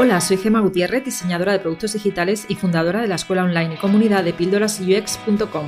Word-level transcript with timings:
Hola, 0.00 0.20
soy 0.20 0.36
Gema 0.36 0.60
Gutiérrez, 0.60 1.04
diseñadora 1.04 1.50
de 1.50 1.58
productos 1.58 1.92
digitales 1.92 2.46
y 2.48 2.54
fundadora 2.54 3.00
de 3.00 3.08
la 3.08 3.16
escuela 3.16 3.42
online 3.42 3.74
y 3.74 3.78
comunidad 3.78 4.22
de 4.22 4.32
píldorasux.com. 4.32 5.66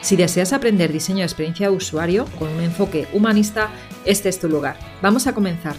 Si 0.00 0.14
deseas 0.14 0.52
aprender 0.52 0.92
diseño 0.92 1.18
de 1.18 1.24
experiencia 1.24 1.68
de 1.68 1.74
usuario 1.74 2.26
con 2.38 2.50
un 2.50 2.60
enfoque 2.60 3.08
humanista, 3.12 3.70
este 4.04 4.28
es 4.28 4.38
tu 4.38 4.48
lugar. 4.48 4.76
Vamos 5.02 5.26
a 5.26 5.34
comenzar. 5.34 5.74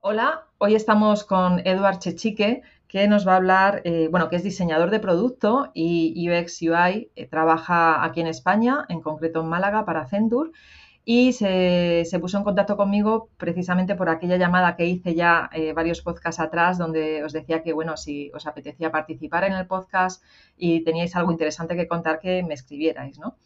Hola, 0.00 0.48
hoy 0.58 0.74
estamos 0.74 1.24
con 1.24 1.66
Eduard 1.66 1.98
Chechique, 1.98 2.60
que 2.86 3.08
nos 3.08 3.26
va 3.26 3.32
a 3.32 3.36
hablar, 3.36 3.80
eh, 3.84 4.08
bueno, 4.10 4.28
que 4.28 4.36
es 4.36 4.42
diseñador 4.42 4.90
de 4.90 5.00
producto 5.00 5.70
y 5.72 6.28
UX 6.28 6.60
UI, 6.60 7.10
eh, 7.16 7.26
trabaja 7.26 8.04
aquí 8.04 8.20
en 8.20 8.26
España, 8.26 8.84
en 8.90 9.00
concreto 9.00 9.40
en 9.40 9.48
Málaga 9.48 9.86
para 9.86 10.04
Centur 10.04 10.52
y 11.04 11.32
se, 11.32 12.04
puso 12.20 12.38
en 12.38 12.44
contacto 12.44 12.76
conmigo 12.76 13.28
precisamente 13.36 13.96
por 13.96 14.08
aquella 14.08 14.36
llamada 14.36 14.76
que 14.76 14.86
hice 14.86 15.14
ya 15.14 15.50
eh, 15.52 15.72
varios 15.72 16.00
podcasts 16.00 16.40
atrás 16.40 16.78
donde 16.78 17.24
os 17.24 17.32
decía 17.32 17.62
que, 17.62 17.72
bueno, 17.72 17.96
si 17.96 18.30
os 18.34 18.46
apetecía 18.46 18.92
participar 18.92 19.44
en 19.44 19.54
el 19.54 19.66
podcast 19.66 20.22
y 20.56 20.84
teníais 20.84 21.16
algo 21.16 21.32
interesante 21.32 21.74
que 21.74 21.88
contar, 21.88 22.20
que 22.20 22.42
me 22.42 22.54
escribierais, 22.54 23.18
¿no? 23.18 23.36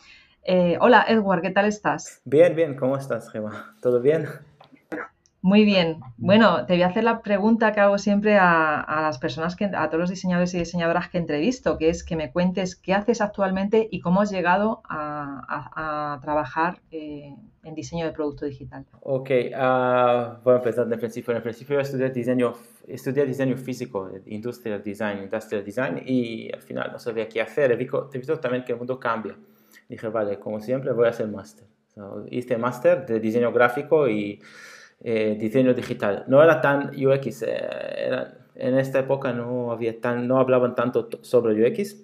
Eh, 0.43 0.77
hola, 0.81 1.05
Edward, 1.09 1.43
¿qué 1.43 1.51
tal 1.51 1.65
estás? 1.65 2.21
Bien, 2.25 2.55
bien, 2.55 2.77
¿cómo 2.77 2.97
estás, 2.97 3.31
Gemma? 3.31 3.75
¿Todo 3.81 4.01
bien? 4.01 4.27
Muy 5.47 5.65
bien. 5.65 6.01
Bueno, 6.17 6.67
te 6.67 6.73
voy 6.73 6.83
a 6.83 6.89
hacer 6.89 7.05
la 7.05 7.23
pregunta 7.23 7.73
que 7.73 7.79
hago 7.79 7.99
siempre 7.99 8.37
a, 8.37 8.85
las 9.01 9.19
personas, 9.19 9.55
que, 9.55 9.67
a 9.67 9.87
todos 9.87 10.01
los 10.01 10.11
diseñadores 10.11 10.53
y 10.55 10.59
diseñadoras 10.59 11.09
que 11.09 11.19
entrevisto, 11.19 11.79
que 11.79 11.89
es 11.89 12.03
que 12.03 12.17
me 12.17 12.33
cuentes 12.33 12.75
qué 12.75 12.95
haces 12.95 13.21
actualmente 13.21 13.87
y 13.89 14.01
cómo 14.01 14.23
has 14.23 14.33
llegado 14.33 14.83
a, 14.89 16.19
trabajar 16.21 16.81
eh, 16.91 17.33
en 17.63 17.75
diseño 17.77 18.07
de 18.07 18.11
producto 18.11 18.45
digital. 18.45 18.87
Ok, 19.03 19.31
uh, 19.31 20.43
voy 20.43 20.55
a 20.55 20.57
empezar 20.57 20.89
de 20.89 20.99
principio. 20.99 21.37
En 21.37 21.43
principio 21.43 21.79
estudié 21.79 22.11
diseño, 22.11 22.55
estudié 22.89 23.25
diseño 23.25 23.57
físico, 23.57 24.11
industrial 24.27 24.83
design, 24.83 25.23
industrial 25.23 25.65
design, 25.65 26.03
y 26.05 26.53
al 26.53 26.63
final 26.63 26.91
no 26.91 26.99
sabía 26.99 27.29
qué 27.29 27.41
hacer. 27.41 27.77
Visto, 27.77 28.11
también 28.41 28.65
que 28.65 28.73
el 28.73 28.79
mundo 28.79 28.99
cambia. 28.99 29.37
Dije, 29.89 30.09
vale, 30.09 30.41
como 30.41 30.59
siempre 30.59 30.91
voy 30.91 31.07
a 31.07 31.11
hacer 31.11 31.29
máster. 31.29 31.69
hice 32.33 32.59
máster 32.59 33.07
de 33.07 33.21
diseño 33.21 33.53
gráfico 33.53 34.09
y 34.09 34.41
eh, 35.01 35.37
diseño 35.39 35.75
digital. 35.75 36.25
No 36.29 36.43
era 36.43 36.61
tan 36.61 36.91
UX, 36.97 37.43
eh, 37.43 38.25
en 38.55 38.79
esta 38.79 39.01
época 39.01 39.33
no, 39.33 39.71
había 39.71 40.01
tan, 40.01 40.27
no 40.27 40.39
hablaban 40.39 40.75
tanto 40.75 41.09
sobre 41.23 41.55
UX, 41.55 42.03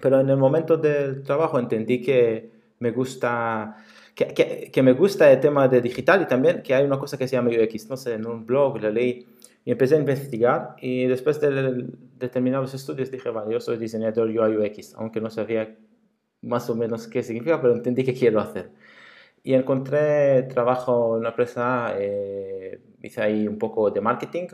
pero 0.00 0.20
en 0.20 0.30
el 0.30 0.36
momento 0.36 0.76
del 0.76 1.22
trabajo 1.22 1.58
entendí 1.58 2.00
que 2.00 2.50
me 2.78 2.90
gusta... 2.90 3.76
Que, 4.14 4.70
que, 4.72 4.82
me 4.82 4.92
gusta 4.92 5.32
el 5.32 5.40
tema 5.40 5.66
de 5.66 5.80
digital 5.80 6.22
y 6.22 6.26
también 6.26 6.62
que 6.62 6.72
hay 6.72 6.84
una 6.84 7.00
cosa 7.00 7.18
que 7.18 7.26
se 7.26 7.34
llama 7.34 7.50
UX, 7.50 7.90
no 7.90 7.96
sé, 7.96 8.14
en 8.14 8.24
un 8.26 8.46
blog 8.46 8.80
la 8.80 8.88
leí 8.88 9.26
y 9.64 9.72
empecé 9.72 9.96
a 9.96 9.98
investigar 9.98 10.76
y 10.80 11.06
después 11.06 11.40
de, 11.40 11.88
de 12.16 12.28
terminar 12.28 12.62
los 12.62 12.74
estudios 12.74 13.10
dije, 13.10 13.30
vale, 13.30 13.52
yo 13.52 13.60
soy 13.60 13.76
diseñador 13.76 14.28
UI 14.28 14.56
UX, 14.56 14.94
aunque 14.94 15.20
no 15.20 15.30
sabía 15.30 15.76
más 16.42 16.70
o 16.70 16.76
menos 16.76 17.08
qué 17.08 17.24
significa, 17.24 17.60
pero 17.60 17.74
entendí 17.74 18.04
que 18.04 18.14
quiero 18.14 18.38
hacer 18.38 18.70
y 19.46 19.52
encontré 19.52 20.44
trabajo 20.44 21.14
en 21.14 21.20
una 21.20 21.28
empresa, 21.28 21.94
eh, 21.98 22.82
hice 23.02 23.20
ahí 23.20 23.46
un 23.46 23.58
poco 23.58 23.90
de 23.90 24.00
marketing 24.00 24.46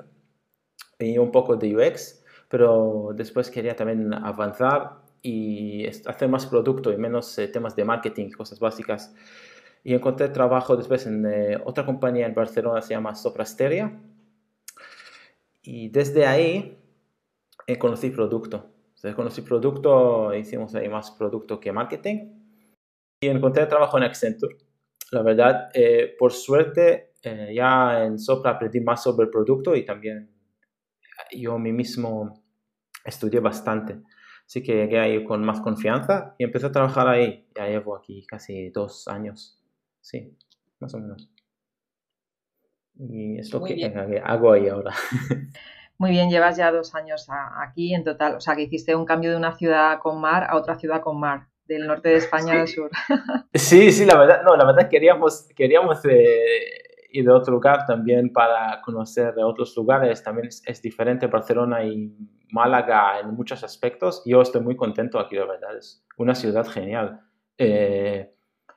y 0.98 1.16
un 1.16 1.30
poco 1.30 1.55
de 1.55 1.77
UX, 1.77 2.24
pero 2.48 3.12
después 3.14 3.50
quería 3.50 3.77
también 3.77 4.12
avanzar 4.12 5.02
y 5.22 5.86
hacer 5.86 6.28
más 6.28 6.46
producto 6.46 6.92
y 6.92 6.96
menos 6.96 7.38
eh, 7.38 7.46
temas 7.46 7.77
de 7.77 7.84
marketing, 7.84 8.30
cosas 8.33 8.58
básicas. 8.58 9.14
Y 9.84 9.94
encontré 9.94 10.28
trabajo 10.28 10.77
después 10.77 11.06
en 11.06 11.24
eh, 11.24 11.56
otra 11.64 11.86
compañía 11.86 12.27
en 12.27 12.34
Barcelona, 12.34 12.83
se 12.83 12.94
llama 12.94 13.14
Soprasteria. 13.14 13.96
Y 15.62 15.88
desde 15.91 16.27
ahí 16.27 16.78
conocí 17.78 18.11
producto. 18.11 18.66
Entonces, 18.96 19.14
conocí 19.14 19.42
producto, 19.42 20.34
hicimos 20.34 20.74
ahí 20.74 20.88
más 20.88 21.12
producto 21.12 21.61
que 21.61 21.70
marketing. 21.70 22.33
Y 23.20 23.28
encontré 23.28 23.67
trabajo 23.67 23.96
en 23.96 24.05
Accenture 24.05 24.70
la 25.10 25.22
verdad, 25.22 25.70
eh, 25.74 26.14
por 26.18 26.32
suerte, 26.32 27.14
eh, 27.22 27.52
ya 27.54 28.04
en 28.04 28.18
Sopra 28.18 28.52
aprendí 28.52 28.80
más 28.80 29.02
sobre 29.02 29.24
el 29.24 29.30
producto 29.30 29.74
y 29.74 29.84
también 29.84 30.30
yo 31.32 31.58
mí 31.58 31.72
mismo 31.72 32.44
estudié 33.04 33.40
bastante. 33.40 34.00
Así 34.46 34.62
que 34.62 34.74
llegué 34.74 34.98
ahí 34.98 35.24
con 35.24 35.44
más 35.44 35.60
confianza 35.60 36.34
y 36.38 36.44
empecé 36.44 36.66
a 36.66 36.72
trabajar 36.72 37.08
ahí. 37.08 37.48
Ya 37.56 37.66
llevo 37.66 37.96
aquí 37.96 38.24
casi 38.26 38.70
dos 38.70 39.06
años. 39.08 39.60
Sí, 40.00 40.36
más 40.80 40.94
o 40.94 40.98
menos. 40.98 41.30
Y 42.98 43.38
es 43.38 43.52
lo 43.52 43.62
que, 43.62 44.20
hago 44.24 44.52
ahí 44.52 44.68
ahora. 44.68 44.94
Muy 45.98 46.10
bien, 46.10 46.30
llevas 46.30 46.56
ya 46.56 46.72
dos 46.72 46.94
años 46.94 47.27
aquí 47.56 47.94
en 47.94 48.04
total. 48.04 48.36
O 48.36 48.40
sea, 48.40 48.56
que 48.56 48.62
hiciste 48.62 48.94
un 48.94 49.04
cambio 49.04 49.30
de 49.30 49.36
una 49.36 49.56
ciudad 49.56 49.98
con 50.00 50.20
mar 50.20 50.46
a 50.48 50.56
otra 50.56 50.78
ciudad 50.78 51.00
con 51.02 51.20
mar 51.20 51.49
del 51.75 51.86
norte 51.86 52.08
de 52.08 52.17
España 52.17 52.61
al 52.61 52.69
sur. 52.69 52.91
Sí, 53.55 53.92
sí, 53.92 54.05
la 54.05 54.19
verdad, 54.19 54.42
no, 54.45 54.57
la 54.57 54.64
verdad 54.64 54.89
queríamos, 54.89 55.48
queríamos 55.55 56.05
eh, 56.05 57.07
ir 57.13 57.29
a 57.29 57.35
otro 57.35 57.55
lugar 57.55 57.86
también 57.86 58.33
para 58.33 58.81
conocer 58.83 59.35
otros 59.39 59.77
lugares. 59.77 60.23
También 60.23 60.48
es, 60.48 60.83
diferente 60.83 61.27
Barcelona 61.27 61.85
y 61.85 62.13
Málaga 62.51 63.20
en 63.20 63.35
muchos 63.35 63.63
aspectos. 63.64 64.23
Yo 64.27 64.41
estoy 64.42 64.61
muy 64.63 64.77
contento 64.77 65.19
aquí, 65.19 65.36
la 65.36 65.47
verdad. 65.47 65.77
Es 65.77 66.05
una 66.17 66.35
ciudad 66.35 66.67
genial. 66.67 67.20
Eh, 67.58 68.33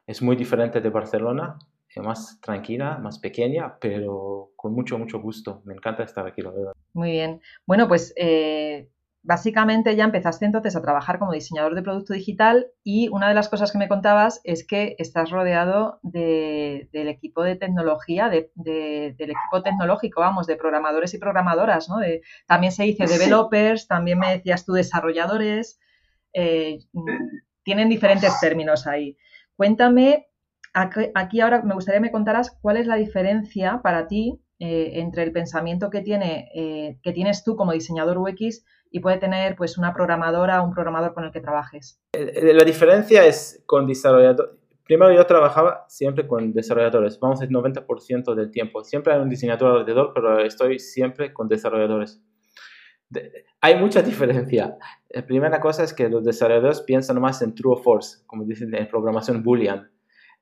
es 0.06 0.22
muy 0.22 0.36
diferente 0.36 0.82
de 0.82 0.90
Barcelona, 0.90 1.58
es 1.88 2.04
más 2.04 2.40
tranquila, 2.42 2.98
más 2.98 3.20
pequeña, 3.20 3.78
pero 3.80 4.52
con 4.56 4.74
mucho, 4.74 5.00
mucho 5.00 5.20
gusto. 5.20 5.62
Me 5.66 5.74
encanta 5.74 6.04
estar 6.04 6.28
aquí, 6.28 6.42
la 6.42 6.52
verdad. 6.52 6.74
Muy 6.94 7.12
bien. 7.12 7.42
Bueno, 7.66 7.88
pues 7.88 8.14
eh, 8.18 8.90
básicamente 9.24 9.96
ya 9.96 10.04
empezaste 10.04 10.46
entonces 10.46 10.76
a 10.76 10.82
trabajar 10.82 11.18
como 11.18 11.32
diseñador 11.32 11.76
de 11.76 11.82
producto 11.82 12.14
digital 12.14 12.68
y 12.84 13.08
una 13.08 13.30
de 13.30 13.34
las 13.34 13.48
cosas 13.48 13.72
que 13.72 13.78
me 13.78 13.88
contabas 13.88 14.42
es 14.44 14.68
que 14.68 14.96
estás 15.00 15.32
rodeado 15.32 16.00
del 16.04 17.08
equipo 17.08 17.42
de 17.42 17.56
tecnología, 17.56 18.30
del 18.30 18.50
equipo 18.56 19.64
tecnológico, 19.64 20.20
vamos, 20.20 20.46
de 20.46 20.58
programadores 20.58 21.14
y 21.14 21.20
programadoras, 21.20 21.88
¿no? 21.88 21.96
también 22.48 22.74
se 22.74 22.84
dice 22.84 23.06
developers, 23.06 23.88
también 23.88 24.20
me 24.20 24.32
decías 24.32 24.66
tú 24.66 24.74
desarrolladores, 24.74 25.80
eh, 26.34 26.80
tienen 27.64 27.88
diferentes 27.88 28.38
términos 28.42 28.88
ahí. 28.88 29.18
Cuéntame, 29.56 30.28
aquí 30.74 31.40
ahora 31.40 31.62
me 31.62 31.76
gustaría 31.76 32.00
que 32.00 32.08
me 32.08 32.12
contaras 32.12 32.52
cuál 32.62 32.76
es 32.76 32.88
la 32.88 32.96
diferencia 32.96 33.80
para 33.82 34.08
ti 34.08 34.42
eh, 34.60 35.00
entre 35.00 35.24
el 35.24 35.32
pensamiento 35.32 35.90
que, 35.90 36.02
tiene, 36.02 36.50
eh, 36.56 37.00
que 37.02 37.14
tienes 37.14 37.44
tú 37.44 37.56
como 37.56 37.72
diseñador 37.72 38.18
UX 38.18 38.66
y 38.94 39.00
puede 39.00 39.18
tener 39.18 39.56
pues 39.56 39.80
una 39.80 39.92
programadora 39.92 40.62
o 40.62 40.66
un 40.66 40.72
programador 40.72 41.16
con 41.16 41.26
el 41.26 41.32
que 41.32 41.42
trabajes. 41.42 42.00
Eh, 42.14 42.32
eh, 42.36 42.54
la 42.54 42.64
diferencia 42.64 43.26
es 43.26 43.64
con 43.66 43.88
desarrolladores. 43.88 44.56
Primero 44.86 45.12
yo 45.12 45.26
trabajaba 45.26 45.86
siempre 45.88 46.28
con 46.28 46.54
desarrolladores, 46.54 47.20
vamos 47.20 47.42
el 47.42 47.50
90% 47.50 48.36
del 48.36 48.52
tiempo. 48.52 48.84
Siempre 48.84 49.14
hay 49.14 49.20
un 49.20 49.30
diseñador 49.30 49.80
alrededor, 49.80 50.12
pero 50.14 50.40
estoy 50.40 50.78
siempre 50.78 51.34
con 51.34 51.48
desarrolladores. 51.48 52.22
hay 53.62 53.80
mucha 53.80 54.04
diferencia. 54.04 54.78
La 55.10 55.26
primera 55.26 55.60
cosa 55.60 55.84
es 55.84 55.94
que 55.94 56.08
los 56.08 56.24
desarrolladores 56.24 56.82
piensan 56.82 57.20
más 57.20 57.42
en 57.42 57.56
true 57.56 57.74
o 57.74 57.82
false, 57.82 58.20
como 58.28 58.46
dicen 58.46 58.76
en 58.76 58.88
programación 58.88 59.42
boolean. 59.42 59.90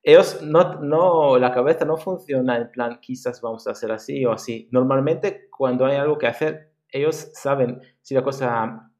Ellos 0.03 0.41
no, 0.41 0.81
no, 0.81 1.37
la 1.37 1.53
cabeza 1.53 1.85
no 1.85 1.95
funciona 1.95 2.57
en 2.57 2.69
plan, 2.69 2.99
quizás 2.99 3.39
vamos 3.39 3.65
a 3.67 3.71
hacer 3.71 3.93
así 3.93 4.25
o 4.25 4.33
así. 4.33 4.67
Normalmente 4.71 5.47
cuando 5.55 5.85
hay 5.85 5.95
algo 5.95 6.17
que 6.17 6.27
hacer, 6.27 6.70
ellos 6.91 7.29
saben 7.33 7.81
si 8.01 8.13
la 8.13 8.23
cosa 8.23 8.91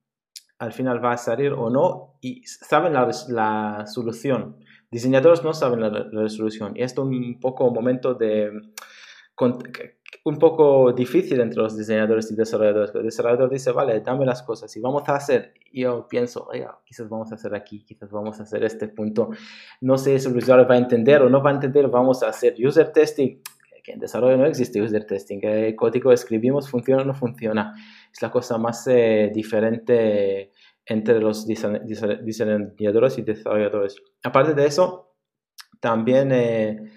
al 0.60 0.74
final 0.74 1.04
va 1.04 1.14
a 1.14 1.18
salir 1.18 1.54
o 1.54 1.70
no 1.70 2.18
y 2.22 2.44
saben 2.46 2.94
la, 2.94 3.10
la 3.30 3.86
solución. 3.88 4.58
Diseñadores 4.92 5.44
no 5.44 5.54
saben 5.54 5.82
la, 5.82 5.90
la, 5.90 6.22
resolución 6.22 6.74
y 6.76 6.84
esto 6.84 7.02
es 7.02 7.08
un 7.08 7.40
poco 7.40 7.66
un 7.66 7.74
momento 7.74 8.14
de 8.14 8.52
un 10.24 10.38
poco 10.38 10.94
difícil 10.94 11.40
entre 11.42 11.62
los 11.62 11.76
diseñadores 11.76 12.32
y 12.32 12.36
desarrolladores. 12.36 12.94
El 12.94 13.04
desarrollador 13.04 13.50
dice, 13.50 13.72
vale, 13.72 14.02
dame 14.02 14.26
las 14.26 14.44
cosas 14.44 14.76
y 14.76 14.80
vamos 14.80 15.08
a 15.08 15.16
hacer. 15.16 15.54
Y 15.72 15.82
yo 15.82 16.08
pienso, 16.08 16.48
quizás 16.86 17.10
vamos 17.10 17.32
a 17.32 17.36
hacer 17.36 17.56
aquí, 17.56 17.84
quizás 17.84 18.12
vamos 18.12 18.40
a 18.40 18.44
hacer 18.44 18.64
este 18.64 18.88
punto. 18.88 19.30
No 19.80 19.98
sé 19.98 20.20
si 20.20 20.28
el 20.28 20.38
usuario 20.38 20.68
va 20.68 20.76
a 20.76 20.78
entender 20.78 21.24
o 21.24 21.30
no 21.30 21.42
va 21.42 21.50
a 21.50 21.54
entender, 21.54 21.88
vamos 21.88 22.22
a 22.22 22.30
hacer 22.30 22.56
user 22.64 22.92
testing 22.92 23.42
que 23.84 23.94
en 23.94 24.00
desarrollo 24.00 24.38
no 24.38 24.46
existe 24.46 24.82
user 24.82 25.06
testing. 25.06 25.40
El 25.44 25.76
código 25.76 26.12
escribimos 26.12 26.70
funciona 26.70 27.02
o 27.02 27.06
no 27.06 27.14
funciona. 27.14 27.74
Es 28.12 28.22
la 28.22 28.32
cosa 28.32 28.58
más 28.58 28.86
eh, 28.88 29.32
diferente 29.34 30.52
entre 30.86 31.20
los 31.20 31.46
diseñadores 31.48 33.18
y 33.18 33.22
desarrolladores. 33.22 33.96
Aparte 34.24 34.54
de 34.54 34.66
eso, 34.66 35.16
también 35.80 36.32
eh, 36.32 36.92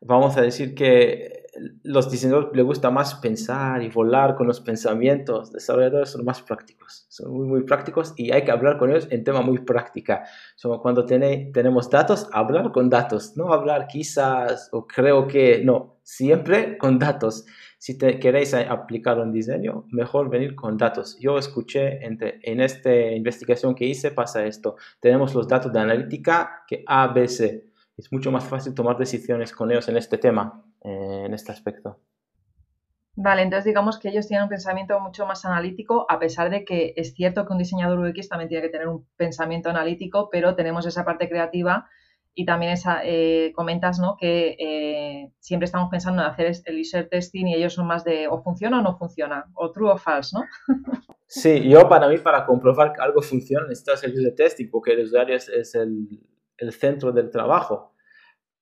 vamos 0.00 0.36
a 0.36 0.42
decir 0.42 0.74
que 0.74 1.39
los 1.82 2.10
diseñadores 2.10 2.50
les 2.54 2.64
gusta 2.64 2.90
más 2.90 3.14
pensar 3.16 3.82
y 3.82 3.88
volar 3.88 4.36
con 4.36 4.46
los 4.46 4.60
pensamientos. 4.60 5.38
Los 5.38 5.52
desarrolladores 5.52 6.10
son 6.10 6.24
más 6.24 6.42
prácticos, 6.42 7.06
son 7.08 7.32
muy, 7.48 7.64
prácticos 7.64 8.14
y 8.16 8.30
hay 8.32 8.44
que 8.44 8.50
hablar 8.50 8.78
con 8.78 8.90
ellos 8.90 9.08
en 9.10 9.24
tema 9.24 9.42
muy 9.42 9.58
práctica. 9.58 10.24
cuando 10.82 11.06
tenemos 11.06 11.90
datos, 11.90 12.28
hablar 12.32 12.72
con 12.72 12.88
datos, 12.88 13.36
no 13.36 13.52
hablar 13.52 13.86
quizás 13.88 14.68
o 14.72 14.86
creo 14.86 15.26
que, 15.26 15.62
no, 15.64 16.00
siempre 16.02 16.78
con 16.78 16.98
datos. 16.98 17.44
Si 17.78 17.96
te, 17.96 18.18
queréis 18.18 18.52
aplicar 18.52 19.18
un 19.18 19.32
diseño, 19.32 19.86
mejor 19.90 20.28
venir 20.28 20.54
con 20.54 20.76
datos. 20.76 21.16
Yo 21.18 21.38
escuché 21.38 22.04
en, 22.04 22.18
en 22.20 22.60
esta 22.60 22.92
investigación 22.92 23.74
que 23.74 23.86
hice, 23.86 24.10
pasa 24.10 24.44
esto. 24.44 24.76
Tenemos 25.00 25.34
los 25.34 25.48
datos 25.48 25.72
de 25.72 25.80
analítica 25.80 26.64
que 26.68 26.84
ABC 26.86 27.70
es 28.00 28.10
mucho 28.12 28.32
más 28.32 28.44
fácil 28.44 28.74
tomar 28.74 28.96
decisiones 28.96 29.52
con 29.52 29.70
ellos 29.70 29.88
en 29.88 29.96
este 29.96 30.18
tema, 30.18 30.64
eh, 30.82 31.24
en 31.26 31.34
este 31.34 31.52
aspecto. 31.52 32.00
Vale, 33.16 33.42
entonces 33.42 33.64
digamos 33.64 33.98
que 33.98 34.08
ellos 34.08 34.28
tienen 34.28 34.44
un 34.44 34.48
pensamiento 34.48 34.98
mucho 35.00 35.26
más 35.26 35.44
analítico, 35.44 36.06
a 36.08 36.18
pesar 36.18 36.48
de 36.48 36.64
que 36.64 36.94
es 36.96 37.12
cierto 37.12 37.44
que 37.44 37.52
un 37.52 37.58
diseñador 37.58 37.98
UX 37.98 38.28
también 38.28 38.48
tiene 38.48 38.62
que 38.62 38.70
tener 38.70 38.88
un 38.88 39.06
pensamiento 39.16 39.68
analítico, 39.68 40.30
pero 40.30 40.54
tenemos 40.54 40.86
esa 40.86 41.04
parte 41.04 41.28
creativa 41.28 41.88
y 42.34 42.46
también 42.46 42.72
esa, 42.72 43.00
eh, 43.04 43.52
comentas 43.54 43.98
¿no? 43.98 44.16
que 44.18 44.56
eh, 44.58 45.32
siempre 45.40 45.66
estamos 45.66 45.90
pensando 45.90 46.22
en 46.22 46.28
hacer 46.28 46.52
el 46.64 46.80
user 46.80 47.08
testing 47.08 47.46
y 47.48 47.54
ellos 47.54 47.74
son 47.74 47.86
más 47.86 48.04
de 48.04 48.28
o 48.28 48.42
funciona 48.42 48.78
o 48.78 48.82
no 48.82 48.96
funciona, 48.96 49.46
o 49.54 49.70
true 49.72 49.90
o 49.90 49.98
false, 49.98 50.36
¿no? 50.36 50.44
Sí, 51.32 51.68
yo 51.68 51.88
para 51.88 52.08
mí 52.08 52.18
para 52.18 52.44
comprobar 52.44 52.92
que 52.92 53.00
algo 53.00 53.22
funciona 53.22 53.64
necesitas 53.68 54.02
el 54.02 54.18
user 54.18 54.34
testing 54.34 54.68
porque 54.68 54.94
el 54.94 55.04
usuario 55.04 55.36
es, 55.36 55.74
el, 55.76 56.08
el 56.56 56.72
centro 56.72 57.12
del 57.12 57.30
trabajo 57.30 57.92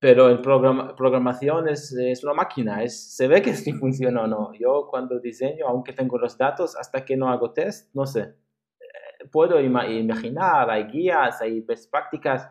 pero 0.00 0.28
el 0.28 0.40
programa, 0.40 0.94
programación 0.94 1.68
es, 1.68 1.92
es, 1.92 2.22
una 2.22 2.34
máquina, 2.34 2.82
es, 2.84 3.16
se 3.16 3.26
ve 3.26 3.42
que 3.42 3.54
sí 3.54 3.72
funciona 3.72 4.22
o 4.22 4.26
no. 4.26 4.52
Yo 4.54 4.86
cuando 4.90 5.18
diseño, 5.18 5.66
aunque 5.66 5.92
tengo 5.92 6.18
los 6.18 6.38
datos, 6.38 6.76
hasta 6.76 7.04
que 7.04 7.16
no 7.16 7.28
hago 7.28 7.52
test, 7.52 7.92
no 7.94 8.06
sé. 8.06 8.20
Eh, 8.80 9.28
puedo 9.32 9.60
imaginar, 9.60 10.70
hay 10.70 10.84
guías, 10.84 11.42
hay 11.42 11.60
best 11.60 11.90
prácticas, 11.90 12.48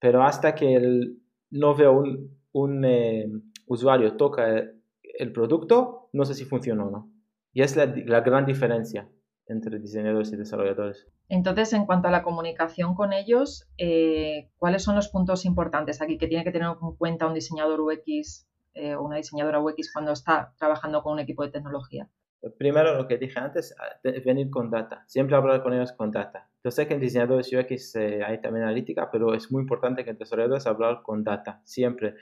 pero 0.00 0.22
hasta 0.24 0.54
que 0.54 0.74
el, 0.74 1.22
no 1.50 1.74
veo 1.76 1.92
un, 1.92 2.40
un 2.52 2.84
eh, 2.84 3.30
usuario 3.66 4.16
toca 4.16 4.64
el 5.02 5.32
producto, 5.32 6.08
no 6.12 6.24
sé 6.24 6.34
si 6.34 6.44
funciona 6.44 6.84
o 6.84 6.90
no. 6.90 7.10
Y 7.52 7.62
es 7.62 7.76
la, 7.76 7.86
la 7.86 8.20
gran 8.20 8.46
diferencia 8.46 9.08
entre 9.46 9.78
diseñadores 9.78 10.32
y 10.32 10.36
desarrolladores. 10.36 11.06
Entonces, 11.28 11.72
en 11.72 11.86
cuanto 11.86 12.08
a 12.08 12.10
la 12.10 12.22
comunicación 12.22 12.94
con 12.94 13.12
ellos, 13.12 13.68
eh, 13.78 14.50
¿cuáles 14.58 14.82
son 14.82 14.96
los 14.96 15.08
puntos 15.08 15.44
importantes 15.44 16.02
aquí 16.02 16.18
que 16.18 16.28
tiene 16.28 16.44
que 16.44 16.52
tener 16.52 16.68
en 16.68 16.96
cuenta 16.96 17.26
un 17.26 17.34
diseñador 17.34 17.80
UX 17.80 18.46
eh, 18.74 18.94
o 18.94 19.02
una 19.02 19.16
diseñadora 19.16 19.60
UX 19.60 19.92
cuando 19.92 20.12
está 20.12 20.54
trabajando 20.58 21.02
con 21.02 21.14
un 21.14 21.20
equipo 21.20 21.44
de 21.44 21.50
tecnología? 21.50 22.08
Primero, 22.58 22.94
lo 22.94 23.08
que 23.08 23.16
dije 23.16 23.38
antes, 23.40 23.74
venir 24.22 24.50
con 24.50 24.70
data. 24.70 25.02
Siempre 25.06 25.34
hablar 25.34 25.62
con 25.62 25.72
ellos 25.72 25.92
con 25.92 26.10
data. 26.10 26.50
Yo 26.62 26.70
sé 26.70 26.86
que 26.86 26.92
en 26.92 27.00
diseñadores 27.00 27.50
UX 27.50 27.96
eh, 27.96 28.22
hay 28.22 28.38
también 28.42 28.64
analítica, 28.64 29.10
pero 29.10 29.32
es 29.32 29.50
muy 29.50 29.62
importante 29.62 30.04
que 30.04 30.10
en 30.10 30.18
desarrolladores 30.18 30.66
hablar 30.66 31.00
con 31.02 31.24
data. 31.24 31.62
Siempre. 31.64 32.16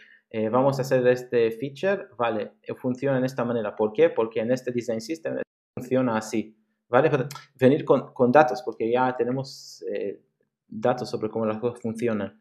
vamos 0.50 0.78
a 0.78 0.82
hacer 0.82 1.06
este 1.08 1.50
feature, 1.50 2.06
vale, 2.16 2.52
funciona 2.76 3.20
de 3.20 3.26
esta 3.26 3.44
manera. 3.44 3.74
¿Por 3.74 3.92
qué? 3.92 4.10
Porque 4.10 4.40
en 4.40 4.52
este 4.52 4.70
design 4.70 5.00
system 5.00 5.38
funciona 5.74 6.16
así 6.16 6.56
¿vale? 6.92 7.10
Venir 7.58 7.84
con, 7.86 8.12
con 8.12 8.30
datos, 8.30 8.62
porque 8.62 8.92
ya 8.92 9.16
tenemos 9.16 9.82
eh, 9.90 10.20
datos 10.68 11.08
sobre 11.08 11.30
cómo 11.30 11.46
las 11.46 11.58
cosas 11.58 11.80
funcionan. 11.80 12.38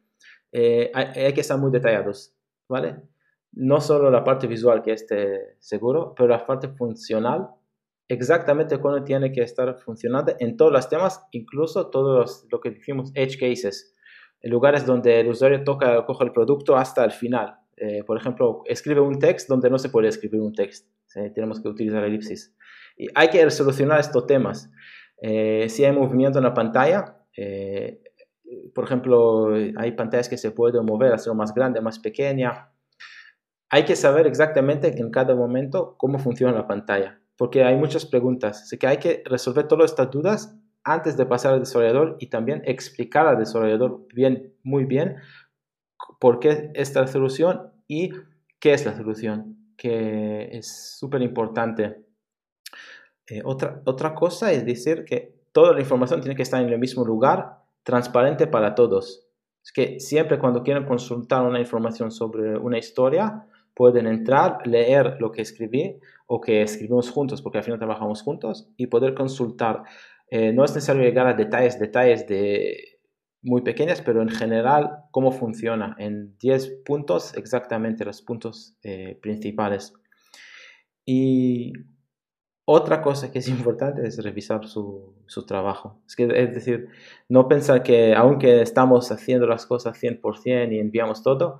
Eh, 0.51 0.91
hay, 0.93 1.33
que 1.33 1.39
estar 1.39 1.57
muy 1.57 1.71
detallados, 1.71 2.35
¿vale? 2.67 2.97
No 3.53 3.79
solo 3.79 4.11
la 4.11 4.25
parte 4.25 4.47
visual 4.47 4.83
que 4.83 4.91
esté 4.91 5.55
seguro, 5.59 6.13
pero 6.15 6.27
la 6.27 6.45
parte 6.45 6.67
funcional, 6.67 7.49
exactamente 8.09 8.77
cuando 8.77 9.05
tiene 9.05 9.31
que 9.31 9.41
estar 9.41 9.79
funcionando 9.79 10.35
en 10.39 10.57
todos 10.57 10.73
los 10.73 10.89
temas, 10.89 11.25
incluso 11.31 11.89
todos 11.89 12.45
lo 12.51 12.59
que 12.59 12.71
decimos 12.71 13.11
edge 13.15 13.39
cases, 13.39 13.95
lugares 14.43 14.85
donde 14.85 15.21
el 15.21 15.29
usuario 15.29 15.63
toca, 15.63 16.05
coge 16.05 16.25
el 16.25 16.33
producto 16.33 16.75
hasta 16.75 17.05
el 17.05 17.11
final. 17.11 17.55
Eh, 17.77 18.03
por 18.03 18.17
ejemplo, 18.17 18.63
escribe 18.65 18.99
un 18.99 19.17
text 19.17 19.47
donde 19.47 19.69
no 19.69 19.79
se 19.79 19.89
puede 19.89 20.09
escribir 20.09 20.41
un 20.41 20.53
text. 20.53 20.87
Tenemos 21.33 21.61
que 21.61 21.67
utilizar 21.69 22.03
elipsis. 22.03 22.55
Hay 23.15 23.29
que 23.29 23.49
solucionar 23.49 23.99
estos 23.99 24.27
temas. 24.27 24.69
Eh, 25.21 25.67
si 25.69 25.85
hay 25.85 25.91
movimiento 25.91 26.39
en 26.39 26.43
la 26.43 26.53
pantalla, 26.53 27.17
eh, 27.35 28.01
por 28.73 28.85
ejemplo, 28.85 29.53
hay 29.77 29.91
pantallas 29.93 30.27
que 30.27 30.37
se 30.37 30.51
pueden 30.51 30.85
mover, 30.85 31.13
hacer 31.13 31.33
más 31.33 31.53
grande, 31.53 31.81
más 31.81 31.99
pequeña. 31.99 32.69
Hay 33.69 33.85
que 33.85 33.95
saber 33.95 34.27
exactamente 34.27 34.99
en 34.99 35.11
cada 35.11 35.35
momento 35.35 35.95
cómo 35.97 36.19
funciona 36.19 36.53
la 36.53 36.67
pantalla, 36.67 37.21
porque 37.37 37.63
hay 37.63 37.77
muchas 37.77 38.05
preguntas. 38.05 38.63
Así 38.63 38.77
que 38.77 38.87
hay 38.87 38.97
que 38.97 39.23
resolver 39.25 39.67
todas 39.67 39.91
estas 39.91 40.11
dudas 40.11 40.57
antes 40.83 41.15
de 41.15 41.25
pasar 41.25 41.53
al 41.53 41.59
desarrollador 41.61 42.17
y 42.19 42.27
también 42.27 42.61
explicar 42.65 43.27
al 43.27 43.37
desarrollador 43.37 44.05
bien, 44.13 44.55
muy 44.63 44.85
bien 44.85 45.17
por 46.19 46.39
qué 46.39 46.71
esta 46.73 47.05
solución 47.07 47.71
y 47.87 48.11
qué 48.59 48.73
es 48.73 48.85
la 48.85 48.95
solución, 48.95 49.73
que 49.77 50.49
es 50.51 50.97
súper 50.97 51.21
importante. 51.21 52.03
Eh, 53.31 53.41
otra, 53.45 53.81
otra 53.85 54.13
cosa 54.13 54.51
es 54.51 54.65
decir 54.65 55.05
que 55.05 55.33
toda 55.53 55.71
la 55.71 55.79
información 55.79 56.19
tiene 56.19 56.35
que 56.35 56.41
estar 56.41 56.61
en 56.61 56.67
el 56.67 56.77
mismo 56.77 57.05
lugar, 57.05 57.59
transparente 57.83 58.45
para 58.45 58.75
todos. 58.75 59.25
Es 59.63 59.71
que 59.71 60.01
siempre 60.01 60.37
cuando 60.37 60.63
quieren 60.63 60.83
consultar 60.83 61.43
una 61.43 61.61
información 61.61 62.11
sobre 62.11 62.57
una 62.57 62.77
historia, 62.77 63.45
pueden 63.73 64.05
entrar, 64.05 64.67
leer 64.67 65.15
lo 65.21 65.31
que 65.31 65.43
escribí 65.43 65.97
o 66.27 66.41
que 66.41 66.61
escribimos 66.61 67.09
juntos, 67.09 67.41
porque 67.41 67.59
al 67.59 67.63
final 67.63 67.79
trabajamos 67.79 68.21
juntos, 68.21 68.67
y 68.75 68.87
poder 68.87 69.13
consultar. 69.13 69.83
Eh, 70.29 70.51
no 70.51 70.65
es 70.65 70.75
necesario 70.75 71.01
llegar 71.01 71.27
a 71.27 71.33
detalles, 71.33 71.79
detalles 71.79 72.27
de 72.27 72.99
muy 73.41 73.61
pequeñas, 73.61 74.01
pero 74.01 74.21
en 74.21 74.29
general 74.29 75.05
cómo 75.11 75.31
funciona 75.31 75.95
en 75.99 76.37
10 76.37 76.81
puntos, 76.85 77.33
exactamente 77.37 78.03
los 78.03 78.21
puntos 78.21 78.75
eh, 78.83 79.17
principales. 79.21 79.93
Y 81.05 81.73
otra 82.65 83.01
cosa 83.01 83.31
que 83.31 83.39
es 83.39 83.47
importante 83.47 84.05
es 84.05 84.23
revisar 84.23 84.67
su, 84.67 85.15
su, 85.25 85.45
trabajo. 85.45 86.01
Es, 86.07 86.15
que, 86.15 86.23
es 86.23 86.53
decir, 86.53 86.89
no 87.27 87.47
pensar 87.47 87.83
que 87.83 88.13
aunque 88.15 88.61
estamos 88.61 89.11
haciendo 89.11 89.47
las 89.47 89.65
cosas 89.65 90.01
100% 90.01 90.71
y 90.71 90.79
enviamos 90.79 91.23
todo, 91.23 91.59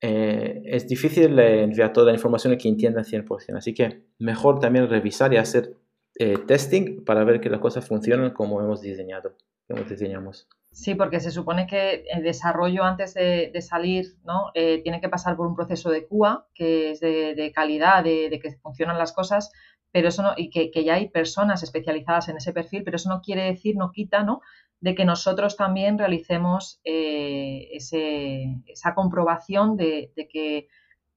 eh, 0.00 0.62
es 0.66 0.86
difícil 0.86 1.38
enviar 1.38 1.92
toda 1.92 2.06
la 2.06 2.12
información 2.12 2.52
y 2.52 2.58
que 2.58 2.68
entiendan 2.68 3.04
100%. 3.04 3.56
Así 3.56 3.74
que 3.74 4.02
mejor 4.18 4.60
también 4.60 4.88
revisar 4.88 5.32
y 5.32 5.38
hacer 5.38 5.74
eh, 6.18 6.38
testing 6.46 7.04
para 7.04 7.24
ver 7.24 7.40
que 7.40 7.50
las 7.50 7.60
cosas 7.60 7.86
funcionan 7.86 8.30
como 8.32 8.60
hemos 8.60 8.82
diseñado, 8.82 9.36
como 9.66 9.82
diseñamos. 9.84 10.48
Sí, 10.70 10.94
porque 10.94 11.20
se 11.20 11.30
supone 11.30 11.66
que 11.66 12.04
el 12.12 12.22
desarrollo 12.22 12.84
antes 12.84 13.14
de, 13.14 13.50
salir 13.62 14.18
¿no? 14.24 14.50
Eh, 14.54 14.82
tiene 14.82 15.00
que 15.00 15.08
pasar 15.08 15.34
por 15.34 15.46
un 15.46 15.56
proceso 15.56 15.88
de 15.90 16.06
QA, 16.06 16.46
que 16.54 16.90
es 16.90 17.00
de, 17.00 17.52
calidad, 17.54 18.04
de, 18.04 18.28
de, 18.28 18.38
que 18.38 18.52
funcionan 18.56 18.98
las 18.98 19.12
cosas, 19.12 19.50
pero 19.92 20.08
eso 20.08 20.22
no, 20.22 20.34
y 20.36 20.50
que, 20.50 20.70
ya 20.84 20.94
hay 20.94 21.08
personas 21.08 21.62
especializadas 21.62 22.28
en 22.28 22.36
ese 22.36 22.52
perfil, 22.52 22.84
pero 22.84 22.96
eso 22.96 23.08
no 23.08 23.20
quiere 23.20 23.44
decir, 23.44 23.76
no 23.76 23.92
quita, 23.92 24.22
¿no? 24.22 24.40
de 24.80 24.94
que 24.94 25.04
nosotros 25.04 25.56
también 25.56 25.98
realicemos 25.98 26.80
eh, 26.84 27.68
esa 27.72 28.94
comprobación 28.94 29.76
de, 29.76 30.12
que, 30.30 30.68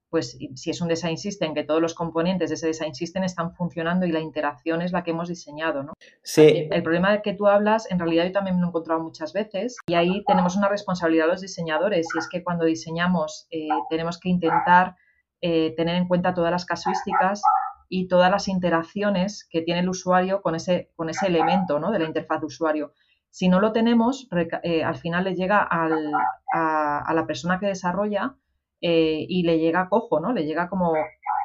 pues, 0.09 0.38
si 0.55 0.69
es 0.69 0.81
un 0.81 0.88
design 0.88 1.17
system, 1.17 1.53
que 1.53 1.63
todos 1.63 1.81
los 1.81 1.93
componentes 1.93 2.49
de 2.49 2.55
ese 2.55 2.67
design 2.67 2.95
system 2.95 3.23
están 3.23 3.53
funcionando 3.53 4.05
y 4.05 4.11
la 4.11 4.21
interacción 4.21 4.81
es 4.81 4.91
la 4.91 5.03
que 5.03 5.11
hemos 5.11 5.27
diseñado, 5.27 5.83
¿no? 5.83 5.93
Sí. 6.23 6.67
El 6.71 6.83
problema 6.83 7.21
que 7.21 7.33
tú 7.33 7.47
hablas, 7.47 7.89
en 7.91 7.99
realidad 7.99 8.25
yo 8.25 8.31
también 8.31 8.55
me 8.55 8.61
lo 8.61 8.67
he 8.67 8.69
encontrado 8.69 9.01
muchas 9.01 9.33
veces 9.33 9.75
y 9.88 9.95
ahí 9.95 10.23
tenemos 10.25 10.55
una 10.55 10.69
responsabilidad 10.69 11.27
los 11.27 11.41
diseñadores 11.41 12.07
y 12.15 12.17
es 12.17 12.29
que 12.29 12.43
cuando 12.43 12.65
diseñamos 12.65 13.47
eh, 13.51 13.67
tenemos 13.89 14.19
que 14.19 14.29
intentar 14.29 14.95
eh, 15.41 15.73
tener 15.75 15.95
en 15.95 16.07
cuenta 16.07 16.33
todas 16.33 16.51
las 16.51 16.65
casuísticas 16.65 17.41
y 17.89 18.08
todas 18.08 18.29
las 18.31 18.48
interacciones 18.48 19.48
que 19.50 19.62
tiene 19.62 19.81
el 19.81 19.89
usuario 19.89 20.41
con 20.41 20.55
ese, 20.55 20.91
con 20.96 21.10
ese 21.10 21.27
elemento 21.27 21.79
¿no? 21.79 21.91
de 21.91 22.00
la 22.00 22.05
interfaz 22.05 22.39
de 22.39 22.46
usuario. 22.46 22.93
Si 23.31 23.50
no 23.50 23.60
lo 23.60 23.72
tenemos, 23.72 24.27
eh, 24.63 24.84
al 24.84 24.96
final 24.96 25.24
le 25.24 25.36
llega 25.36 25.62
al, 25.62 26.12
a, 26.53 27.13
la 27.13 27.27
persona 27.27 27.60
que 27.60 27.67
desarrolla 27.67 28.36
eh, 28.81 29.25
y 29.27 29.43
le 29.43 29.60
llega 29.60 29.89
cojo, 29.89 30.19
¿no? 30.19 30.34
Le 30.34 30.46
llega 30.46 30.67
como 30.67 30.93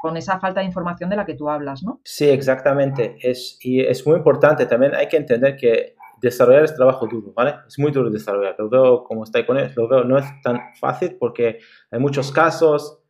con 0.01 0.17
esa 0.17 0.39
falta 0.39 0.61
de 0.61 0.67
información 0.67 1.11
de 1.11 1.17
la 1.17 1.27
que 1.27 1.35
tú 1.35 1.51
hablas, 1.51 1.83
¿no? 1.83 2.01
Sí, 2.05 2.29
exactamente. 2.29 3.17
Es, 3.21 3.59
y 3.61 3.81
es 3.81 4.07
muy 4.07 4.17
importante. 4.17 4.67
También 4.67 4.95
hay 4.95 5.09
que 5.09 5.19
entender 5.19 5.57
que 5.57 5.95
desarrollar 6.21 6.65
es 6.65 6.75
trabajo 6.75 7.07
duro, 7.07 7.33
¿vale? 7.35 7.57
Es 7.67 7.79
muy 7.79 7.93
duro 7.93 8.11
desarrollar. 8.11 8.55
Lo 8.59 8.71
veo 8.71 9.05
como 9.05 9.25
está 9.25 9.45
con 9.45 9.59
él, 9.59 9.73
lo 9.77 9.89
veo, 9.89 10.05
no 10.05 10.17
es 10.17 10.25
tan 10.43 10.75
fácil 10.81 11.17
porque 11.19 11.59
hay 11.91 12.01
muchos 12.01 12.33
casos, 12.33 13.04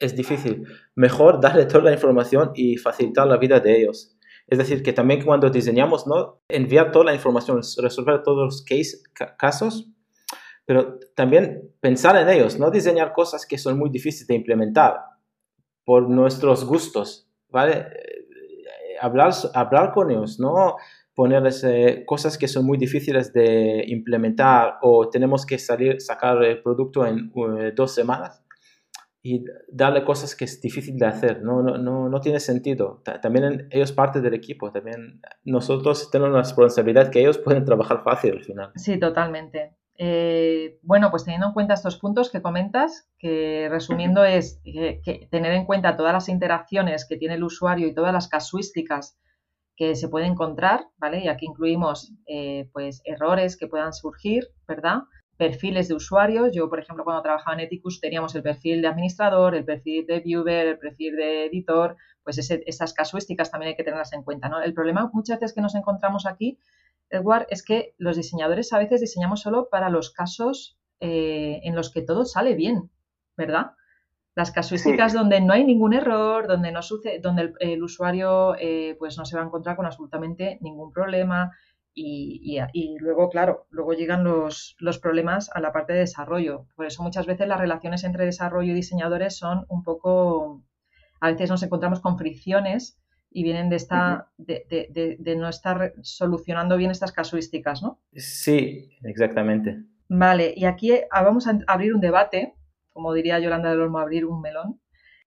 es 0.00 0.16
difícil. 0.16 0.66
Mejor 0.96 1.40
darle 1.40 1.66
toda 1.66 1.84
la 1.84 1.92
información 1.92 2.50
y 2.54 2.78
facilitar 2.78 3.26
la 3.26 3.36
vida 3.36 3.60
de 3.60 3.82
ellos. 3.82 4.16
Es 4.46 4.58
decir, 4.58 4.82
que 4.82 4.92
también 4.92 5.24
cuando 5.24 5.48
diseñamos, 5.50 6.06
¿no? 6.06 6.40
enviar 6.48 6.90
toda 6.90 7.04
la 7.04 7.14
información, 7.14 7.60
resolver 7.80 8.22
todos 8.24 8.44
los 8.44 8.64
case, 8.64 8.98
casos, 9.38 9.88
pero 10.66 10.98
también 11.14 11.70
pensar 11.80 12.16
en 12.16 12.28
ellos, 12.28 12.58
no 12.58 12.70
diseñar 12.70 13.12
cosas 13.12 13.46
que 13.46 13.58
son 13.58 13.78
muy 13.78 13.90
difíciles 13.90 14.26
de 14.26 14.34
implementar 14.34 14.96
por 15.84 16.08
nuestros 16.08 16.64
gustos, 16.64 17.28
¿vale? 17.48 17.78
Eh, 17.78 18.96
hablar, 19.00 19.32
hablar 19.54 19.92
con 19.92 20.10
ellos, 20.10 20.40
no 20.40 20.76
ponerles 21.14 21.62
eh, 21.64 22.04
cosas 22.06 22.38
que 22.38 22.48
son 22.48 22.64
muy 22.64 22.78
difíciles 22.78 23.32
de 23.32 23.84
implementar 23.88 24.78
o 24.82 25.08
tenemos 25.10 25.44
que 25.44 25.58
salir, 25.58 26.00
sacar 26.00 26.42
el 26.42 26.62
producto 26.62 27.06
en 27.06 27.30
eh, 27.58 27.72
dos 27.74 27.94
semanas 27.94 28.39
y 29.22 29.44
darle 29.68 30.04
cosas 30.04 30.34
que 30.34 30.46
es 30.46 30.60
difícil 30.60 30.98
de 30.98 31.06
hacer, 31.06 31.42
no, 31.42 31.62
no, 31.62 31.76
no, 31.76 32.08
no 32.08 32.20
tiene 32.20 32.40
sentido. 32.40 33.02
También 33.20 33.68
ellos 33.70 33.92
parte 33.92 34.20
del 34.20 34.34
equipo, 34.34 34.72
también 34.72 35.20
nosotros 35.44 36.10
tenemos 36.10 36.30
una 36.30 36.42
responsabilidad 36.42 37.10
que 37.10 37.20
ellos 37.20 37.38
pueden 37.38 37.64
trabajar 37.64 38.02
fácil 38.02 38.32
al 38.32 38.44
final. 38.44 38.72
Sí, 38.76 38.98
totalmente. 38.98 39.76
Eh, 40.02 40.78
bueno, 40.80 41.10
pues 41.10 41.24
teniendo 41.24 41.48
en 41.48 41.52
cuenta 41.52 41.74
estos 41.74 41.98
puntos 41.98 42.30
que 42.30 42.40
comentas, 42.40 43.10
que 43.18 43.68
resumiendo 43.70 44.24
es 44.24 44.58
que, 44.64 45.28
tener 45.30 45.52
en 45.52 45.66
cuenta 45.66 45.98
todas 45.98 46.14
las 46.14 46.30
interacciones 46.30 47.06
que 47.06 47.18
tiene 47.18 47.34
el 47.34 47.44
usuario 47.44 47.86
y 47.86 47.94
todas 47.94 48.14
las 48.14 48.26
casuísticas 48.26 49.18
que 49.76 49.94
se 49.96 50.08
puede 50.08 50.24
encontrar, 50.24 50.86
¿vale? 50.96 51.22
Y 51.22 51.28
aquí 51.28 51.44
incluimos 51.44 52.14
eh, 52.26 52.70
pues 52.72 53.02
errores 53.04 53.58
que 53.58 53.66
puedan 53.66 53.92
surgir, 53.92 54.48
¿verdad? 54.66 55.00
Perfiles 55.40 55.88
de 55.88 55.94
usuarios. 55.94 56.50
Yo, 56.52 56.68
por 56.68 56.80
ejemplo, 56.80 57.02
cuando 57.02 57.22
trabajaba 57.22 57.54
en 57.54 57.60
Ethicus 57.60 57.98
teníamos 57.98 58.34
el 58.34 58.42
perfil 58.42 58.82
de 58.82 58.88
administrador, 58.88 59.54
el 59.54 59.64
perfil 59.64 60.04
de 60.06 60.20
viewer, 60.20 60.66
el 60.66 60.78
perfil 60.78 61.16
de 61.16 61.46
editor, 61.46 61.96
pues 62.22 62.36
esas 62.38 62.92
casuísticas 62.92 63.50
también 63.50 63.70
hay 63.70 63.76
que 63.76 63.84
tenerlas 63.84 64.12
en 64.12 64.22
cuenta, 64.22 64.50
¿no? 64.50 64.60
El 64.60 64.74
problema 64.74 65.10
muchas 65.14 65.40
veces 65.40 65.54
que 65.54 65.62
nos 65.62 65.74
encontramos 65.74 66.26
aquí 66.26 66.58
Edward, 67.10 67.46
es 67.50 67.62
que 67.62 67.94
los 67.98 68.16
diseñadores 68.16 68.72
a 68.72 68.78
veces 68.78 69.00
diseñamos 69.00 69.40
solo 69.40 69.68
para 69.70 69.90
los 69.90 70.10
casos 70.10 70.78
eh, 71.00 71.60
en 71.64 71.74
los 71.74 71.90
que 71.90 72.02
todo 72.02 72.24
sale 72.24 72.54
bien, 72.54 72.90
¿verdad? 73.36 73.72
Las 74.36 74.52
casuísticas 74.52 75.12
donde 75.12 75.40
no 75.40 75.52
hay 75.52 75.64
ningún 75.64 75.92
error, 75.92 76.46
donde 76.46 76.70
no 76.70 76.82
sucede, 76.82 77.18
donde 77.18 77.52
el, 77.58 77.82
usuario 77.82 78.54
eh, 78.58 78.96
pues 78.98 79.18
no 79.18 79.24
se 79.24 79.36
va 79.36 79.42
a 79.42 79.46
encontrar 79.46 79.76
con 79.76 79.86
absolutamente 79.86 80.58
ningún 80.60 80.92
problema 80.92 81.50
y, 81.94 82.96
luego, 82.98 83.28
claro, 83.28 83.66
luego 83.70 83.92
llegan 83.92 84.24
los, 84.24 84.76
los, 84.78 84.98
problemas 84.98 85.50
a 85.54 85.60
la 85.60 85.72
parte 85.72 85.92
de 85.92 86.00
desarrollo. 86.00 86.66
Por 86.76 86.86
eso 86.86 87.02
muchas 87.02 87.26
veces 87.26 87.48
las 87.48 87.60
relaciones 87.60 88.04
entre 88.04 88.24
desarrollo 88.24 88.72
y 88.72 88.74
diseñadores 88.74 89.36
son 89.36 89.66
un 89.68 89.82
poco, 89.82 90.64
a 91.20 91.30
veces 91.30 91.50
nos 91.50 91.62
encontramos 91.62 92.00
con 92.00 92.16
fricciones 92.16 92.98
y 93.30 93.42
vienen 93.42 93.68
de, 93.68 93.76
esta, 93.76 94.30
de, 94.38 95.36
no 95.36 95.48
estar 95.48 95.94
solucionando 96.02 96.76
bien 96.76 96.90
estas 96.90 97.12
casuísticas, 97.12 97.82
¿no? 97.82 98.00
Sí, 98.14 98.90
exactamente. 99.02 99.84
Vale, 100.08 100.52
y 100.56 100.64
aquí 100.64 100.92
ah, 101.10 101.22
vamos 101.22 101.46
a 101.46 101.58
abrir 101.68 101.94
un 101.94 102.00
debate, 102.00 102.54
como 102.92 103.14
diría 103.14 103.38
Yolanda 103.38 103.70
del 103.70 103.82
Olmo, 103.82 103.98
abrir 103.98 104.26
un 104.26 104.40
melón. 104.40 104.80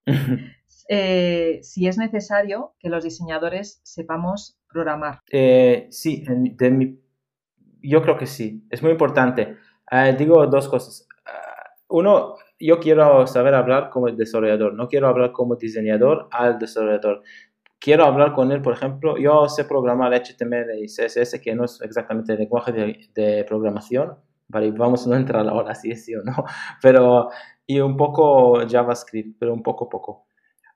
Eh, 0.90 1.60
si 1.62 1.88
es 1.88 1.96
necesario 1.96 2.74
que 2.78 2.90
los 2.90 3.04
diseñadores 3.04 3.80
sepamos 3.84 4.58
programar. 4.74 5.20
Eh, 5.30 5.86
sí, 5.90 6.24
yo 7.80 8.02
creo 8.02 8.18
que 8.18 8.26
sí, 8.26 8.66
es 8.68 8.82
muy 8.82 8.92
importante. 8.92 9.56
Eh, 9.90 10.14
digo 10.18 10.46
dos 10.46 10.68
cosas. 10.68 11.08
Ah, 11.24 11.70
uno, 11.88 12.34
yo 12.58 12.78
quiero 12.80 13.26
saber 13.26 13.54
hablar 13.54 13.88
como 13.88 14.08
el 14.08 14.16
desarrollador, 14.16 14.74
no 14.74 14.88
quiero 14.88 15.08
hablar 15.08 15.32
como 15.32 15.56
diseñador 15.56 16.28
al 16.30 16.58
desarrollador 16.58 17.22
quiero 17.84 18.06
hablar 18.06 18.32
con 18.32 18.50
él, 18.50 18.62
por 18.62 18.72
ejemplo, 18.72 19.18
yo 19.18 19.46
sé 19.46 19.66
programar 19.66 20.14
HTML 20.14 20.82
y 20.82 20.86
CSS, 20.86 21.38
que 21.38 21.54
no 21.54 21.66
es 21.66 21.82
exactamente 21.82 22.32
el 22.32 22.38
lenguaje 22.38 22.72
de, 22.72 23.44
programación, 23.46 24.16
vale, 24.48 24.70
vamos 24.70 25.06
a 25.06 25.14
entrar 25.14 25.46
ahora 25.46 25.74
si 25.74 25.90
es 25.90 26.02
sí 26.02 26.14
o 26.14 26.22
no, 26.24 26.32
pero 26.82 27.28
y 27.66 27.80
un 27.80 27.98
poco 27.98 28.66
JavaScript, 28.66 29.36
pero 29.38 29.52
un 29.52 29.62
poco 29.62 29.90
poco. 29.90 30.26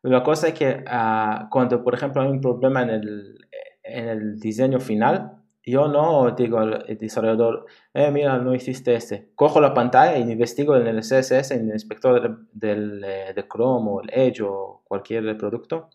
La 0.03 0.23
cosa 0.23 0.49
es 0.49 0.55
que 0.55 0.85
ah, 0.87 1.49
cuando, 1.51 1.83
por 1.83 1.95
ejemplo, 1.95 2.21
hay 2.21 2.29
un 2.29 2.43
problema 2.43 2.83
en 2.83 2.91
el, 2.91 3.39
en 3.89 4.09
el 4.09 4.41
diseño 4.41 4.81
final, 4.81 5.33
yo 5.65 5.89
no 5.89 6.31
digo 6.33 6.59
al 6.59 6.85
desarrollador, 6.99 7.67
eh, 7.93 8.11
mira, 8.11 8.39
no 8.39 8.55
hiciste 8.55 8.95
este. 8.95 9.31
Cojo 9.35 9.61
la 9.61 9.75
pantalla 9.75 10.19
y 10.19 10.31
investigo 10.31 10.77
en 10.77 10.87
el 10.87 11.01
CSS, 11.01 11.53
en 11.53 11.69
el 11.69 11.75
inspector 11.75 12.47
del, 12.53 13.05
eh, 13.05 13.33
de 13.35 13.49
Chrome 13.49 13.91
o 13.91 14.01
el 14.03 14.11
Edge 14.13 14.43
o 14.43 14.83
cualquier 14.85 15.37
producto 15.37 15.91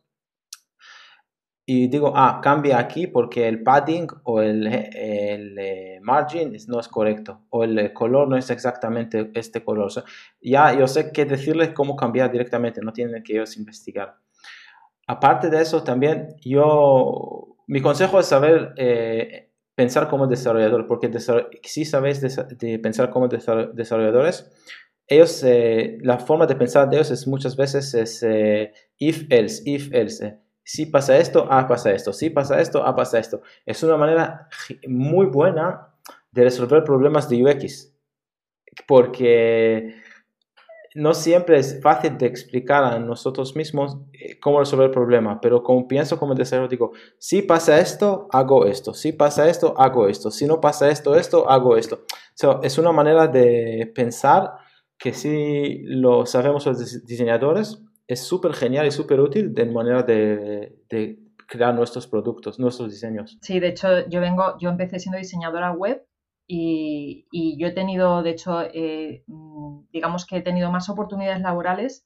y 1.66 1.88
digo, 1.88 2.12
ah, 2.16 2.42
cambia 2.44 2.78
aquí 2.78 3.08
porque 3.08 3.48
el 3.48 3.64
padding 3.64 4.08
o 4.24 4.42
el, 4.42 4.68
el 4.68 5.58
eh, 5.58 6.00
margin 6.02 6.56
no 6.68 6.80
es 6.80 6.90
correcto 6.90 7.46
o 7.50 7.64
el 7.64 7.94
color 7.94 8.28
no 8.28 8.36
es 8.36 8.50
exactamente 8.50 9.32
este 9.34 9.64
color. 9.64 9.90
ya 10.42 10.74
yo 10.78 10.88
sé 10.88 11.12
qué 11.14 11.26
decirles 11.26 11.70
cómo 11.70 11.96
cambiar 11.96 12.32
directamente, 12.32 12.82
no 12.82 12.92
tienen 12.92 13.24
que 13.24 13.34
ellos 13.34 13.56
investigar. 13.56 14.18
Aparte 15.08 15.50
de 15.50 15.62
eso, 15.62 15.84
también 15.84 16.36
yo, 16.44 17.53
mi 17.68 17.82
consejo 17.82 18.20
es 18.20 18.28
saber 18.28 18.74
eh, 18.78 19.52
pensar 19.76 20.10
como 20.10 20.28
desarrollador, 20.28 20.88
porque 20.88 21.12
si 21.64 21.86
sabes 21.86 22.22
de, 22.22 22.80
pensar 22.80 23.10
como 23.10 23.28
desarrolladores, 23.28 24.52
ellos, 25.08 25.44
eh, 25.44 25.98
la 26.02 26.20
forma 26.20 26.46
de 26.46 26.56
pensar 26.56 26.90
de 26.90 26.98
ellos 26.98 27.12
es 27.12 27.28
muchas 27.28 27.56
veces 27.56 27.94
es 27.94 28.26
if 28.98 29.26
else, 29.30 29.62
if 29.66 29.94
else 29.94 30.44
si 30.64 30.86
pasa 30.86 31.18
esto, 31.18 31.48
ah, 31.50 31.68
pasa 31.68 31.92
esto, 31.92 32.14
si 32.14 32.30
pasa 32.30 32.60
esto, 32.62 32.86
ah, 32.86 32.96
pasa 32.96 33.20
esto. 33.20 33.42
Es 33.66 33.84
una 33.84 33.98
manera 33.98 34.48
muy 34.88 35.28
buena 35.28 35.94
de 36.32 36.44
resolver 36.44 36.84
problemas 36.84 37.30
de 37.30 37.44
UX, 37.44 37.94
porque 38.88 39.96
no 40.96 41.14
siempre 41.14 41.58
es 41.58 41.82
fácil 41.82 42.18
de 42.18 42.28
explicar 42.28 42.84
a 42.84 43.00
nosotros 43.00 43.56
mismos 43.56 43.98
eh, 44.14 44.40
cómo 44.40 44.60
resolver 44.60 44.88
el 44.88 44.92
problema, 44.92 45.42
pero 45.42 45.64
como 45.64 45.88
pienso 45.88 46.20
como 46.20 46.36
desarrollador, 46.36 46.70
digo, 46.70 46.92
si 47.18 47.42
pasa 47.42 47.80
esto, 47.80 48.28
hago 48.32 48.66
esto, 48.66 48.94
si 48.94 49.12
pasa 49.12 49.50
esto, 49.50 49.74
hago 49.78 50.08
esto, 50.08 50.32
si 50.32 50.46
no 50.46 50.62
pasa 50.62 50.90
esto, 50.90 51.16
esto, 51.16 51.50
hago 51.50 51.78
esto. 51.78 52.06
es 52.62 52.78
una 52.78 52.92
manera 52.92 53.28
de 53.28 53.92
pensar 53.94 54.54
que 54.98 55.14
si 55.14 55.80
lo 55.84 56.26
sabemos 56.26 56.66
los 56.66 57.06
diseñadores, 57.06 57.84
es 58.08 58.22
súper 58.22 58.54
genial 58.54 58.88
y 58.88 58.92
súper 58.92 59.20
útil 59.20 59.54
de 59.54 59.66
manera 59.66 60.04
de, 60.04 61.20
crear 61.48 61.76
nuestros 61.76 62.08
productos, 62.08 62.58
nuestros 62.58 62.90
diseños. 62.90 63.38
Sí, 63.42 63.60
de 63.60 63.68
hecho, 63.68 64.08
yo 64.08 64.22
vengo, 64.22 64.58
yo 64.60 64.70
empecé 64.70 65.00
siendo 65.00 65.18
diseñadora 65.18 65.72
web 65.72 66.04
y, 66.48 67.58
yo 67.58 67.68
he 67.68 67.72
tenido, 67.72 68.24
de 68.24 68.32
hecho, 68.32 68.62
eh, 68.62 69.24
mm, 69.28 69.88
digamos 69.92 70.26
que 70.26 70.38
he 70.38 70.42
tenido 70.42 70.72
más 70.72 70.90
oportunidades 70.90 71.42
laborales 71.42 72.06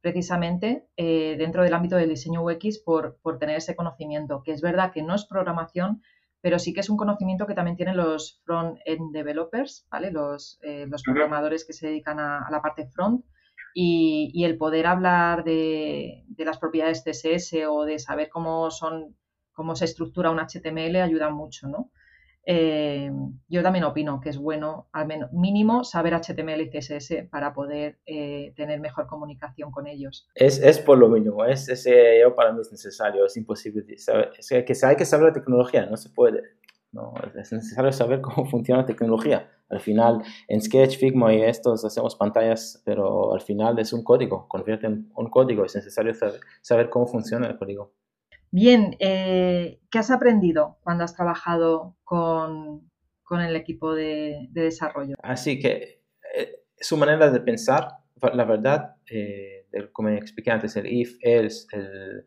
precisamente 0.00 0.86
eh, 0.96 1.36
dentro 1.38 1.62
del 1.62 1.74
ámbito 1.74 1.96
del 1.96 2.08
diseño 2.08 2.42
UX 2.42 2.78
por, 2.78 3.18
por 3.22 3.38
tener 3.38 3.56
ese 3.56 3.76
conocimiento, 3.76 4.42
que 4.44 4.52
es 4.52 4.60
verdad 4.60 4.92
que 4.92 5.02
no 5.02 5.14
es 5.14 5.26
programación, 5.26 6.02
pero 6.40 6.58
sí 6.58 6.72
que 6.74 6.80
es 6.80 6.90
un 6.90 6.96
conocimiento 6.96 7.46
que 7.46 7.54
también 7.54 7.76
tienen 7.76 7.96
los 7.96 8.42
front-end 8.44 9.12
developers, 9.12 9.86
¿vale? 9.90 10.10
Los, 10.10 10.58
eh, 10.62 10.86
los 10.88 11.02
programadores 11.02 11.64
que 11.64 11.72
se 11.72 11.86
dedican 11.86 12.18
a, 12.18 12.46
a 12.46 12.50
la 12.50 12.60
parte 12.60 12.88
front 12.88 13.24
y, 13.74 14.44
el 14.44 14.58
poder 14.58 14.86
hablar 14.86 15.44
de, 15.44 16.24
las 16.38 16.58
propiedades 16.58 17.02
CSS 17.04 17.66
o 17.68 17.84
de 17.84 17.98
saber 17.98 18.28
cómo 18.28 18.70
son 18.70 19.16
cómo 19.52 19.76
se 19.76 19.84
estructura 19.84 20.30
un 20.30 20.38
HTML 20.38 20.96
ayuda 20.96 21.28
mucho, 21.30 21.68
¿no? 21.68 21.90
Eh, 22.44 23.10
yo 23.48 23.62
también 23.62 23.84
opino 23.84 24.20
que 24.20 24.30
es 24.30 24.38
bueno, 24.38 24.88
al 24.92 25.06
menos 25.06 25.32
mínimo, 25.32 25.84
saber 25.84 26.14
HTML 26.14 26.60
y 26.60 26.70
CSS 26.70 27.28
para 27.30 27.52
poder 27.52 27.98
eh, 28.06 28.52
tener 28.56 28.80
mejor 28.80 29.06
comunicación 29.06 29.70
con 29.70 29.86
ellos. 29.86 30.28
Es, 30.34 30.58
es 30.58 30.78
por 30.78 30.98
lo 30.98 31.08
mínimo, 31.08 31.44
es, 31.44 31.66
yo 31.66 32.34
para 32.34 32.52
mí 32.52 32.60
es 32.60 32.72
necesario, 32.72 33.24
es 33.24 33.36
imposible. 33.36 33.84
es 33.88 34.48
que 34.48 34.74
hay 34.86 34.96
que 34.96 35.04
saber 35.04 35.26
la 35.26 35.32
tecnología, 35.32 35.86
no 35.86 35.96
se 35.96 36.10
puede. 36.10 36.42
No, 36.92 37.14
es 37.34 37.50
necesario 37.52 37.90
saber 37.90 38.20
cómo 38.20 38.46
funciona 38.46 38.82
la 38.82 38.86
tecnología. 38.86 39.50
Al 39.70 39.80
final, 39.80 40.22
en 40.48 40.60
Sketch, 40.60 40.98
Figma 40.98 41.32
y 41.34 41.42
estos 41.42 41.82
hacemos 41.84 42.14
pantallas, 42.14 42.82
pero 42.84 43.32
al 43.32 43.40
final 43.40 43.78
es 43.78 43.94
un 43.94 44.04
código, 44.04 44.46
convierte 44.46 44.86
en 44.86 45.10
un 45.16 45.30
código. 45.30 45.64
Es 45.64 45.74
necesario 45.74 46.12
saber, 46.60 46.90
cómo 46.90 47.06
funciona 47.06 47.48
el 47.48 47.56
código. 47.56 47.94
Bien, 48.54 48.96
eh, 48.98 49.80
¿qué 49.90 49.98
has 49.98 50.10
aprendido 50.10 50.76
cuando 50.82 51.04
has 51.04 51.16
trabajado 51.16 51.96
con, 52.04 52.90
el 53.30 53.56
equipo 53.56 53.94
de, 53.94 54.48
desarrollo? 54.50 55.14
Así 55.22 55.58
que 55.58 56.02
eh, 56.36 56.60
su 56.78 56.98
manera 56.98 57.30
de 57.30 57.40
pensar, 57.40 57.88
la 58.34 58.44
verdad, 58.44 58.96
eh, 59.10 59.66
como 59.92 60.10
expliqué 60.10 60.50
antes, 60.50 60.76
el 60.76 60.86
if, 60.86 61.16
else, 61.22 61.66
el, 61.72 62.26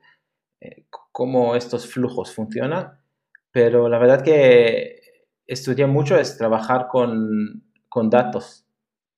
cómo 1.12 1.56
estos 1.56 1.86
flujos 1.86 2.34
funcionan, 2.34 3.00
pero 3.52 3.88
la 3.88 4.00
verdad 4.00 4.24
que 4.24 5.00
estudié 5.46 5.86
mucho 5.86 6.18
es 6.18 6.40
trabajar 6.40 6.88
con, 6.88 7.72
con 7.88 8.10
datos, 8.10 8.66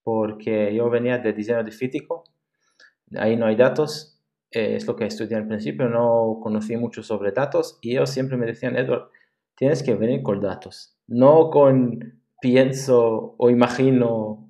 porque 0.03 0.75
yo 0.75 0.89
venía 0.89 1.19
de 1.19 1.31
diseño 1.31 1.63
de 1.63 1.71
físico, 1.71 2.25
ahí 3.15 3.37
no 3.37 3.45
hay 3.45 3.55
datos, 3.55 4.16
eh, 4.51 4.75
es 4.75 4.87
lo 4.87 4.95
que 4.95 5.05
estudié 5.05 5.35
al 5.35 5.47
principio, 5.47 5.89
no 5.89 6.39
conocí 6.41 6.77
mucho 6.77 7.03
sobre 7.03 7.31
datos 7.31 7.77
y 7.81 7.91
ellos 7.91 8.09
siempre 8.09 8.37
me 8.37 8.45
decían, 8.45 8.77
Edward, 8.77 9.09
tienes 9.55 9.83
que 9.83 9.95
venir 9.95 10.23
con 10.23 10.39
datos, 10.39 10.97
no 11.07 11.49
con 11.49 12.21
pienso 12.39 13.35
o 13.37 13.49
imagino. 13.49 14.47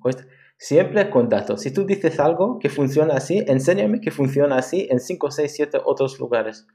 siempre 0.56 1.08
con 1.10 1.28
datos. 1.28 1.62
Si 1.62 1.72
tú 1.72 1.86
dices 1.86 2.18
algo 2.18 2.58
que 2.58 2.68
funciona 2.68 3.14
así, 3.14 3.44
enséñame 3.46 4.00
que 4.00 4.10
funciona 4.10 4.56
así 4.56 4.88
en 4.90 5.00
5, 5.00 5.30
6, 5.30 5.52
7 5.54 5.78
otros 5.84 6.18
lugares. 6.18 6.66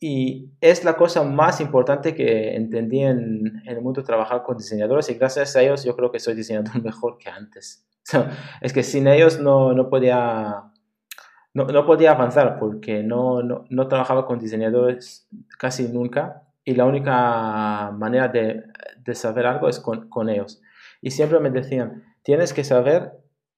Y 0.00 0.52
es 0.60 0.84
la 0.84 0.96
cosa 0.96 1.24
más 1.24 1.60
importante 1.60 2.14
que 2.14 2.54
entendí 2.54 3.00
en, 3.00 3.62
el 3.66 3.80
mundo 3.80 4.04
trabajar 4.04 4.42
con 4.44 4.56
diseñadores 4.56 5.08
y 5.10 5.14
gracias 5.14 5.56
a 5.56 5.62
ellos 5.62 5.84
yo 5.84 5.96
creo 5.96 6.12
que 6.12 6.20
soy 6.20 6.34
diseñador 6.34 6.82
mejor 6.84 7.18
que 7.18 7.30
antes. 7.30 7.84
es 8.60 8.72
que 8.72 8.82
sin 8.82 9.08
ellos 9.08 9.40
no, 9.40 9.72
no 9.74 9.88
podía 9.90 10.72
no, 11.66 11.86
podía 11.86 12.12
avanzar 12.12 12.58
porque 12.58 13.02
no, 13.02 13.42
no, 13.42 13.64
no, 13.68 13.88
trabajaba 13.88 14.26
con 14.26 14.38
diseñadores 14.38 15.28
casi 15.58 15.88
nunca 15.88 16.42
y 16.64 16.74
la 16.74 16.84
única 16.84 17.90
manera 17.92 18.28
de, 18.28 18.64
de 19.04 19.14
saber 19.14 19.46
algo 19.46 19.68
es 19.68 19.80
con, 19.80 20.08
con, 20.08 20.28
ellos. 20.28 20.60
Y 21.00 21.10
siempre 21.10 21.40
me 21.40 21.50
decían, 21.50 22.04
tienes 22.22 22.52
que 22.52 22.64
saber 22.64 23.12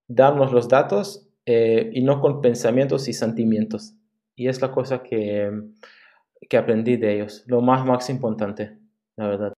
darnos 0.06 0.52
los 0.52 0.68
datos 0.68 1.28
eh, 1.46 1.90
y 1.92 2.02
no 2.02 2.20
con 2.20 2.40
pensamientos 2.40 3.08
y 3.08 3.12
sentimientos. 3.12 3.94
Y 4.36 4.48
es 4.48 4.60
la 4.62 4.70
cosa 4.70 5.02
que, 5.02 5.50
que 6.48 6.56
aprendí 6.56 6.96
de 6.96 7.14
ellos, 7.14 7.44
lo 7.46 7.60
más, 7.60 7.84
más 7.84 8.08
importante, 8.10 8.78
la 9.16 9.28
verdad. 9.28 9.52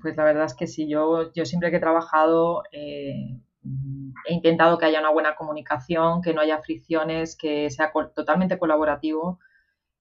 Pues 0.00 0.16
la 0.16 0.24
verdad 0.24 0.44
es 0.44 0.54
que 0.54 0.66
sí, 0.66 0.88
yo, 0.88 1.32
yo 1.32 1.44
siempre 1.44 1.70
que 1.70 1.78
he 1.78 1.80
trabajado 1.80 2.62
eh, 2.70 3.40
he 4.26 4.34
intentado 4.34 4.78
que 4.78 4.86
haya 4.86 5.00
una 5.00 5.10
buena 5.10 5.34
comunicación, 5.34 6.22
que 6.22 6.34
no 6.34 6.40
haya 6.40 6.58
fricciones, 6.58 7.36
que 7.36 7.70
sea 7.70 7.92
totalmente 8.14 8.58
colaborativo. 8.58 9.38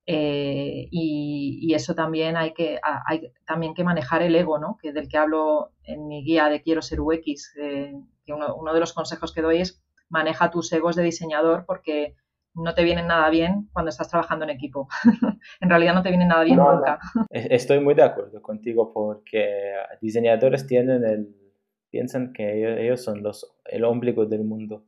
Eh, 0.05 0.87
y, 0.89 1.73
eso 1.73 1.93
también 1.93 2.37
hay 2.37 2.53
que, 2.53 2.79
hay 3.05 3.31
también 3.45 3.73
que 3.73 3.83
manejar 3.83 4.21
el 4.21 4.35
ego, 4.35 4.57
¿no? 4.57 4.77
que 4.81 4.93
del 4.93 5.09
que 5.09 5.17
hablo 5.17 5.73
en 5.83 6.07
mi 6.07 6.23
guía 6.23 6.49
de 6.49 6.61
Quiero 6.61 6.81
ser 6.81 7.01
UX, 7.01 7.53
eh, 7.57 7.93
que 8.25 8.33
uno, 8.33 8.55
uno, 8.55 8.73
de 8.73 8.79
los 8.79 8.93
consejos 8.93 9.33
que 9.33 9.41
doy 9.41 9.61
es 9.61 9.83
maneja 10.09 10.49
tus 10.49 10.71
egos 10.71 10.95
de 10.95 11.03
diseñador 11.03 11.65
porque 11.67 12.15
no 12.53 12.73
te 12.73 12.83
vienen 12.83 13.07
nada 13.07 13.29
bien 13.29 13.69
cuando 13.73 13.89
estás 13.89 14.09
trabajando 14.09 14.45
en 14.45 14.51
equipo. 14.51 14.87
en 15.61 15.69
realidad 15.69 15.93
no 15.93 16.01
te 16.01 16.09
vienen 16.09 16.29
nada 16.29 16.43
bien 16.43 16.57
nunca. 16.57 16.99
Estoy 17.29 17.79
muy 17.79 17.93
de 17.93 18.03
acuerdo 18.03 18.41
contigo 18.41 18.91
porque 18.93 19.73
diseñadores 20.01 20.65
tienen 20.65 21.03
el, 21.05 21.46
piensan 21.89 22.33
que 22.33 22.83
ellos, 22.83 23.03
son 23.03 23.23
los, 23.23 23.55
el 23.65 23.83
ombligo 23.83 24.25
del 24.25 24.43
mundo. 24.43 24.83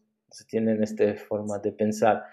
tienen 0.48 0.84
esta 0.84 1.16
forma 1.16 1.60
de 1.60 1.72
pensar. 1.72 2.24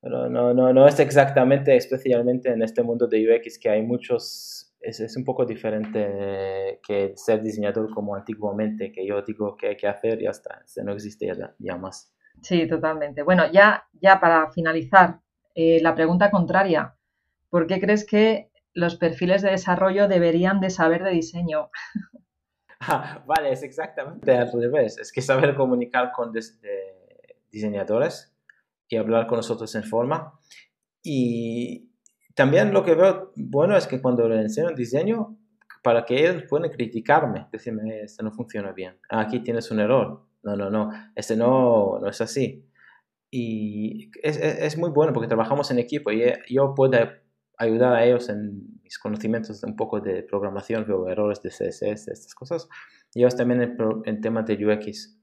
Pero 0.00 0.28
no, 0.28 0.52
no, 0.52 0.72
no 0.72 0.86
es 0.88 0.98
exactamente, 0.98 1.76
especialmente 1.76 2.50
en 2.50 2.62
este 2.62 2.82
mundo 2.82 3.06
de 3.06 3.36
UX, 3.36 3.58
que 3.58 3.70
hay 3.70 3.82
muchos, 3.82 4.74
es, 4.80 4.98
es 5.00 5.16
un 5.16 5.24
poco 5.24 5.46
diferente 5.46 6.80
que 6.86 7.12
ser 7.16 7.40
diseñador 7.40 7.92
como 7.94 8.16
antiguamente, 8.16 8.90
que 8.90 9.06
yo 9.06 9.22
digo 9.22 9.56
que 9.56 9.68
hay 9.68 9.76
que 9.76 9.86
hacer 9.86 10.20
y 10.20 10.24
ya 10.24 10.30
está, 10.30 10.64
no 10.82 10.92
existe 10.92 11.26
ya, 11.26 11.54
ya 11.58 11.76
más. 11.76 12.12
Sí, 12.40 12.66
totalmente. 12.66 13.22
Bueno, 13.22 13.44
ya, 13.52 13.86
ya 14.00 14.18
para 14.18 14.50
finalizar, 14.50 15.20
eh, 15.54 15.80
la 15.80 15.94
pregunta 15.94 16.30
contraria. 16.30 16.96
¿Por 17.50 17.66
qué 17.66 17.80
crees 17.80 18.06
que 18.06 18.50
los 18.72 18.96
perfiles 18.96 19.42
de 19.42 19.50
desarrollo 19.50 20.08
deberían 20.08 20.60
de 20.60 20.70
saber 20.70 21.04
de 21.04 21.10
diseño? 21.10 21.70
Vale, 23.26 23.52
es 23.52 23.62
exactamente 23.62 24.32
al 24.36 24.50
revés. 24.52 24.98
Es 24.98 25.12
que 25.12 25.22
saber 25.22 25.54
comunicar 25.54 26.12
con 26.12 26.32
diseñadores 27.50 28.34
y 28.88 28.96
hablar 28.96 29.26
con 29.26 29.36
nosotros 29.36 29.74
en 29.74 29.84
forma. 29.84 30.38
Y 31.02 31.90
también 32.34 32.72
lo 32.72 32.84
que 32.84 32.94
veo 32.94 33.32
bueno 33.36 33.76
es 33.76 33.86
que 33.86 34.00
cuando 34.00 34.28
le 34.28 34.40
enseño 34.40 34.70
diseño, 34.70 35.36
para 35.82 36.04
que 36.04 36.20
ellos 36.20 36.44
puedan 36.48 36.70
criticarme, 36.70 37.48
decirme, 37.50 38.02
esto 38.02 38.22
no 38.22 38.30
funciona 38.32 38.72
bien, 38.72 38.96
aquí 39.08 39.40
tienes 39.40 39.70
un 39.72 39.80
error, 39.80 40.24
no, 40.44 40.56
no, 40.56 40.70
no, 40.70 40.90
este 41.16 41.36
no, 41.36 41.98
no 42.00 42.08
es 42.08 42.20
así. 42.20 42.64
Y 43.30 44.10
es, 44.22 44.36
es, 44.36 44.76
muy 44.76 44.90
bueno 44.90 45.12
porque 45.12 45.26
trabajamos 45.26 45.70
en 45.70 45.78
equipo 45.78 46.12
y 46.12 46.22
eh, 46.22 46.38
yo 46.50 46.74
puedo 46.74 46.98
ayudar 47.56 47.94
a 47.94 48.04
ellos 48.04 48.28
en 48.28 48.81
mis 48.92 48.98
conocimientos 48.98 49.62
un 49.64 49.74
poco 49.74 50.00
de 50.00 50.22
programación, 50.22 50.84
veo 50.86 51.08
errores 51.08 51.40
de 51.40 51.48
CSS, 51.48 52.08
estas 52.08 52.34
cosas, 52.34 52.68
y 53.14 53.20
ellos 53.20 53.36
también 53.36 53.62
en, 53.62 53.76
en 54.04 54.20
temas 54.20 54.44
de 54.44 54.66
UX. 54.66 55.18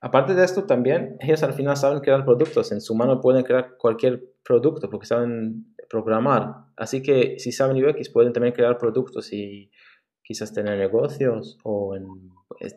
Aparte 0.00 0.34
de 0.34 0.44
esto, 0.44 0.64
también 0.64 1.16
ellos 1.18 1.42
al 1.42 1.52
final 1.52 1.76
saben 1.76 2.00
crear 2.00 2.24
productos, 2.24 2.70
en 2.70 2.80
su 2.80 2.94
mano 2.94 3.20
pueden 3.20 3.42
crear 3.42 3.76
cualquier 3.76 4.22
producto 4.44 4.88
porque 4.88 5.06
saben 5.06 5.74
programar. 5.90 6.54
Así 6.76 7.02
que 7.02 7.38
si 7.38 7.50
saben 7.50 7.84
UX, 7.84 8.10
pueden 8.10 8.32
también 8.32 8.54
crear 8.54 8.78
productos 8.78 9.32
y 9.32 9.70
quizás 10.22 10.52
tener 10.52 10.78
negocios 10.78 11.58
o 11.64 11.96
en 11.96 12.06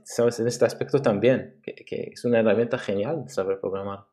¿sabes? 0.04 0.39
En 0.39 0.48
este 0.48 0.66
aspecto 0.66 1.02
también, 1.02 1.60
que, 1.63 2.12
es 2.13 2.26
una 2.26 2.39
herramienta 2.39 2.78
genial 2.78 3.26
saber 3.28 3.60
programar. 3.60 4.06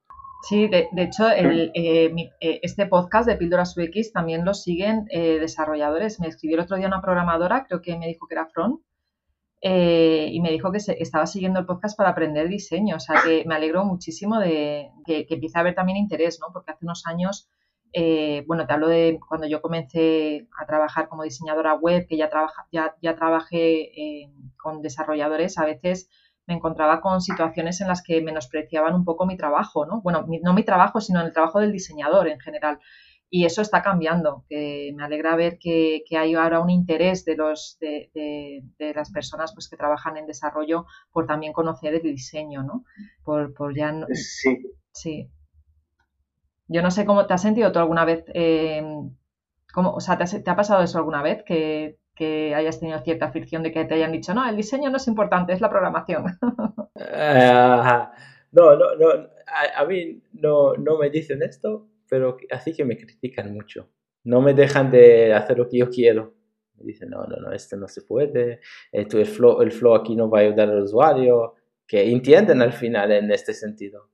Sí, 0.43 0.69
de, 0.69 0.89
hecho, 0.97 1.29
el, 1.29 1.73
eh, 1.75 2.13
eh, 2.41 2.61
este 2.63 2.87
podcast 2.87 3.29
de 3.29 3.37
Píldoras 3.37 3.77
UX 3.77 4.13
también 4.13 4.45
lo 4.45 4.55
siguen 4.55 5.07
eh, 5.11 5.39
desarrolladores. 5.41 6.21
Me 6.21 6.29
escribió 6.29 6.57
el 6.57 6.63
otro 6.63 6.77
día 6.77 6.87
una 6.87 7.03
programadora, 7.03 7.65
creo 7.67 7.83
que 7.83 7.99
me 7.99 8.07
dijo 8.07 8.27
que 8.29 8.35
era 8.35 8.47
Front, 8.47 8.81
y 9.61 10.41
me 10.41 10.53
dijo 10.53 10.71
que 10.71 10.79
estaba 10.79 11.27
siguiendo 11.27 11.59
el 11.59 11.67
podcast 11.67 11.97
para 11.97 12.11
aprender 12.11 12.49
diseño. 12.49 12.97
O 12.97 13.01
sea, 13.01 13.21
que 13.25 13.45
me 13.47 13.57
alegro 13.57 13.85
muchísimo 13.85 14.39
de 14.39 14.91
que, 15.05 15.27
empiece 15.29 15.59
a 15.59 15.63
haber 15.63 15.75
también 15.75 15.99
interés, 15.99 16.39
¿no? 16.41 16.53
Porque 16.53 16.71
hace 16.71 16.85
unos 16.85 17.05
años 17.07 17.51
eh, 17.93 18.45
bueno, 18.47 18.67
te 18.67 18.73
hablo 18.75 18.89
de 18.89 19.19
cuando 19.27 19.47
yo 19.47 19.63
comencé 19.63 20.47
a 20.61 20.67
trabajar 20.67 21.09
como 21.09 21.23
diseñadora 21.23 21.75
web, 21.75 22.07
que 22.07 22.17
ya, 22.17 22.29
trabaja, 22.29 22.67
ya, 22.71 23.17
trabajé 23.17 24.25
eh, 24.25 24.33
con 24.63 24.83
desarrolladores, 24.83 25.59
a 25.59 25.65
veces 25.65 26.11
me 26.49 26.55
encontraba 26.55 27.01
con 27.03 27.21
situaciones 27.21 27.81
en 27.83 27.89
las 27.89 28.03
que 28.03 28.23
menospreciaban 28.23 28.95
un 28.95 29.05
poco 29.05 29.27
mi 29.27 29.37
trabajo, 29.37 29.85
¿no? 29.85 30.01
Bueno, 30.01 30.27
no 30.43 30.55
mi 30.55 30.65
trabajo, 30.65 31.01
sino 31.01 31.21
el 31.21 31.33
trabajo 31.33 31.61
del 31.61 31.73
diseñador 31.73 32.27
en 32.27 32.41
general. 32.41 32.81
Y 33.31 33.45
eso 33.45 33.61
está 33.61 33.83
cambiando, 33.83 34.47
que 34.49 34.91
me 34.97 35.05
alegra 35.05 35.37
ver 35.37 35.59
que, 35.59 36.03
hay 36.19 36.35
ahora 36.35 36.61
un 36.61 36.71
interés 36.71 37.27
de, 37.27 37.37
los, 37.37 37.77
de, 37.79 38.11
de, 38.79 38.95
las 38.95 39.13
personas 39.13 39.53
pues, 39.53 39.69
que 39.69 39.77
trabajan 39.77 40.17
en 40.17 40.27
desarrollo 40.27 40.87
por 41.13 41.27
también 41.27 41.53
conocer 41.53 41.95
el 41.95 42.03
diseño, 42.03 42.63
¿no? 42.63 42.85
Por, 43.23 43.53
por 43.53 43.77
ya 43.77 43.95
Sí. 44.15 44.57
Sí. 44.93 45.31
Yo 46.69 46.81
no 46.81 46.91
sé 46.91 47.05
cómo 47.05 47.27
te 47.27 47.35
has 47.35 47.43
sentido 47.43 47.71
tú 47.71 47.79
alguna 47.79 48.07
vez, 48.07 48.25
eh, 48.33 48.83
o 49.75 50.01
sea, 50.01 50.17
¿te, 50.17 50.51
ha 50.51 50.57
pasado 50.57 50.83
eso 50.83 50.97
alguna 50.97 51.23
vez? 51.23 51.43
Que, 51.45 51.99
hayas 52.55 52.81
tenido 52.81 52.99
cierta 53.01 53.31
fricción 53.31 53.63
de 53.63 53.73
que 53.73 53.85
te 53.85 53.95
hayan 53.95 54.13
dicho, 54.13 54.35
no, 54.35 54.49
el 54.49 54.57
diseño 54.57 54.91
no 54.91 54.97
es 54.97 55.07
importante, 55.09 55.53
es 55.53 55.61
la 55.61 55.71
programación. 55.71 56.25
Eh, 57.01 57.53
no, 58.51 58.77
no, 58.77 58.97
no, 58.97 59.09
a, 59.77 59.85
mí 59.85 60.21
no, 60.33 60.75
no 60.75 60.99
me 60.99 61.11
dicen 61.11 61.43
esto, 61.43 61.87
pero 62.09 62.37
así 62.51 62.75
que 62.75 62.85
me 62.85 62.97
critican 62.97 63.53
mucho. 63.55 63.89
No 64.25 64.41
me 64.41 64.53
dejan 64.53 64.91
de 64.91 65.33
hacer 65.33 65.59
lo 65.59 65.69
que 65.69 65.79
yo 65.79 65.91
quiero. 65.91 66.35
Me 66.77 66.85
dicen, 66.85 67.11
no, 67.11 67.25
no, 67.25 67.37
no, 67.37 67.53
esto 67.53 67.77
no 67.77 67.87
se 67.87 68.03
puede, 68.03 68.61
esto, 68.91 69.19
el, 69.19 69.27
flow, 69.27 69.63
el 69.63 69.71
flow 69.71 69.95
aquí 69.95 70.17
no 70.17 70.29
va 70.29 70.41
a 70.41 70.43
ayudar 70.43 70.71
al 70.71 70.83
usuario, 70.83 71.55
que 71.87 72.11
entienden 72.11 72.63
al 72.63 72.73
final 72.73 73.13
en 73.13 73.31
este 73.31 73.55
sentido. 73.55 74.11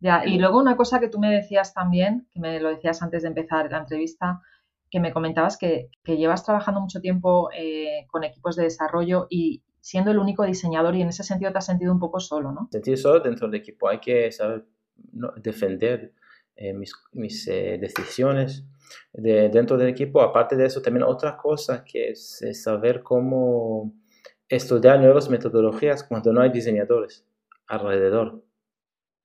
Ya, 0.00 0.24
y 0.24 0.38
luego 0.38 0.58
una 0.58 0.76
cosa 0.76 1.00
que 1.00 1.08
tú 1.08 1.18
me 1.18 1.30
decías 1.30 1.74
también, 1.74 2.28
que 2.32 2.40
me 2.40 2.60
lo 2.60 2.68
decías 2.68 3.02
antes 3.02 3.22
de 3.22 3.28
empezar 3.28 3.70
la 3.70 3.78
entrevista, 3.78 4.40
que 4.90 5.00
me 5.00 5.12
comentabas 5.12 5.56
que, 5.56 5.90
llevas 6.04 6.44
trabajando 6.44 6.80
mucho 6.80 7.00
tiempo 7.00 7.50
eh, 7.56 8.06
con 8.08 8.24
equipos 8.24 8.56
de 8.56 8.64
desarrollo 8.64 9.26
y 9.28 9.62
siendo 9.80 10.10
el 10.10 10.18
único 10.18 10.44
diseñador 10.44 10.96
y 10.96 11.02
en 11.02 11.08
ese 11.08 11.22
sentido 11.22 11.52
te 11.52 11.58
has 11.58 11.66
sentido 11.66 11.92
un 11.92 11.98
poco 11.98 12.20
solo, 12.20 12.52
¿no? 12.52 12.68
Sentir 12.70 12.98
solo 12.98 13.20
dentro 13.20 13.48
del 13.48 13.60
equipo, 13.60 13.88
hay 13.88 14.00
que 14.00 14.30
saber 14.32 14.64
defender 15.42 16.12
eh, 16.56 16.74
mis, 16.74 17.48
eh, 17.48 17.78
decisiones 17.80 18.64
de, 19.12 19.48
dentro 19.48 19.76
del 19.76 19.88
equipo. 19.88 20.20
Aparte 20.20 20.56
de 20.56 20.66
eso, 20.66 20.82
también 20.82 21.04
otra 21.04 21.36
cosa 21.36 21.84
que 21.84 22.10
es 22.10 22.42
saber 22.52 23.02
cómo 23.02 23.92
estudiar 24.48 24.98
nuevas 25.00 25.28
metodologías 25.28 26.02
cuando 26.02 26.32
no 26.32 26.40
hay 26.40 26.50
diseñadores 26.50 27.26
alrededor 27.66 28.42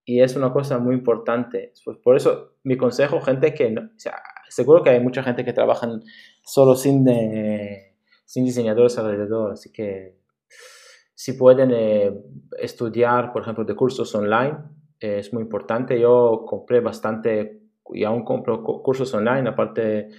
y 0.05 0.21
es 0.21 0.35
una 0.35 0.51
cosa 0.51 0.79
muy 0.79 0.95
importante. 0.95 1.73
Pues 1.83 1.97
por 1.97 2.15
eso 2.15 2.55
mi 2.63 2.77
consejo, 2.77 3.21
gente 3.21 3.53
que, 3.53 3.75
o 3.75 3.99
sea, 3.99 4.21
seguro 4.49 4.83
que 4.83 4.91
hay 4.91 4.99
mucha 4.99 5.23
gente 5.23 5.45
que 5.45 5.53
trabaja 5.53 5.89
solo 6.43 6.75
sin, 6.75 7.07
eh, 7.07 7.95
sin 8.25 8.45
diseñadores 8.45 8.97
alrededor, 8.97 9.53
así 9.53 9.71
que 9.71 10.17
si 11.15 11.33
pueden 11.33 11.71
eh, 11.73 12.11
estudiar, 12.59 13.31
por 13.31 13.43
ejemplo, 13.43 13.63
de 13.63 13.75
cursos 13.75 14.13
online, 14.13 14.57
eh, 14.99 15.19
es 15.19 15.31
muy 15.33 15.43
importante. 15.43 15.99
Yo 15.99 16.43
compré 16.45 16.81
bastante 16.81 17.61
y 17.93 18.03
aún 18.03 18.23
compro 18.25 18.63
cursos 18.63 19.13
online, 19.13 19.47
aparte, 19.47 20.09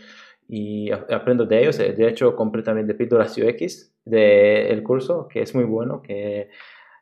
y 0.48 0.90
aprendo 0.90 1.46
de 1.46 1.60
ellos. 1.60 1.78
De 1.78 2.08
hecho, 2.08 2.36
compré 2.36 2.62
también 2.62 2.86
de 2.86 2.94
Píldoras 2.94 3.36
UX, 3.36 3.92
de 4.04 4.68
el 4.68 4.82
curso, 4.82 5.26
que 5.28 5.42
es 5.42 5.54
muy 5.54 5.64
bueno, 5.64 6.00
que 6.02 6.48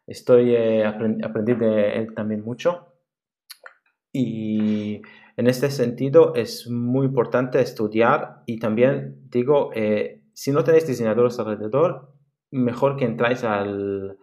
Estoy 0.07 0.55
eh, 0.55 0.85
aprendiendo 0.85 1.67
de 1.67 1.97
él 1.97 2.15
también 2.15 2.43
mucho. 2.43 2.89
Y 4.13 5.01
en 5.37 5.47
este 5.47 5.71
sentido 5.71 6.35
es 6.35 6.69
muy 6.69 7.07
importante 7.07 7.61
estudiar 7.61 8.43
y 8.47 8.59
también 8.59 9.29
digo, 9.31 9.71
eh, 9.75 10.23
si 10.35 10.53
no 10.53 10.65
tenéis 10.65 10.87
diseñadores 10.87 11.39
alrededor, 11.39 12.15
mejor 12.51 12.97
que 12.97 13.07
entráis 13.07 13.43
al, 13.45 14.19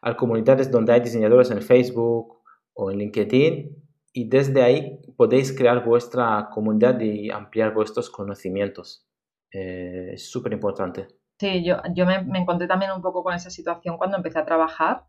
a 0.00 0.16
comunidades 0.16 0.70
donde 0.70 0.92
hay 0.92 1.00
diseñadores 1.00 1.50
en 1.50 1.62
Facebook 1.62 2.42
o 2.74 2.90
en 2.90 2.98
LinkedIn 2.98 3.82
y 4.12 4.28
desde 4.28 4.62
ahí 4.62 5.00
podéis 5.16 5.56
crear 5.56 5.84
vuestra 5.84 6.48
comunidad 6.52 7.00
y 7.00 7.30
ampliar 7.30 7.74
vuestros 7.74 8.10
conocimientos. 8.10 9.08
Eh, 9.52 10.10
es 10.14 10.30
súper 10.30 10.52
importante. 10.52 11.08
Sí, 11.38 11.64
yo, 11.64 11.76
yo 11.94 12.06
me, 12.06 12.16
encontré 12.38 12.68
también 12.68 12.92
un 12.92 13.02
poco 13.02 13.24
con 13.24 13.34
esa 13.34 13.50
situación 13.50 13.96
cuando 13.96 14.16
empecé 14.16 14.38
a 14.38 14.44
trabajar 14.44 15.04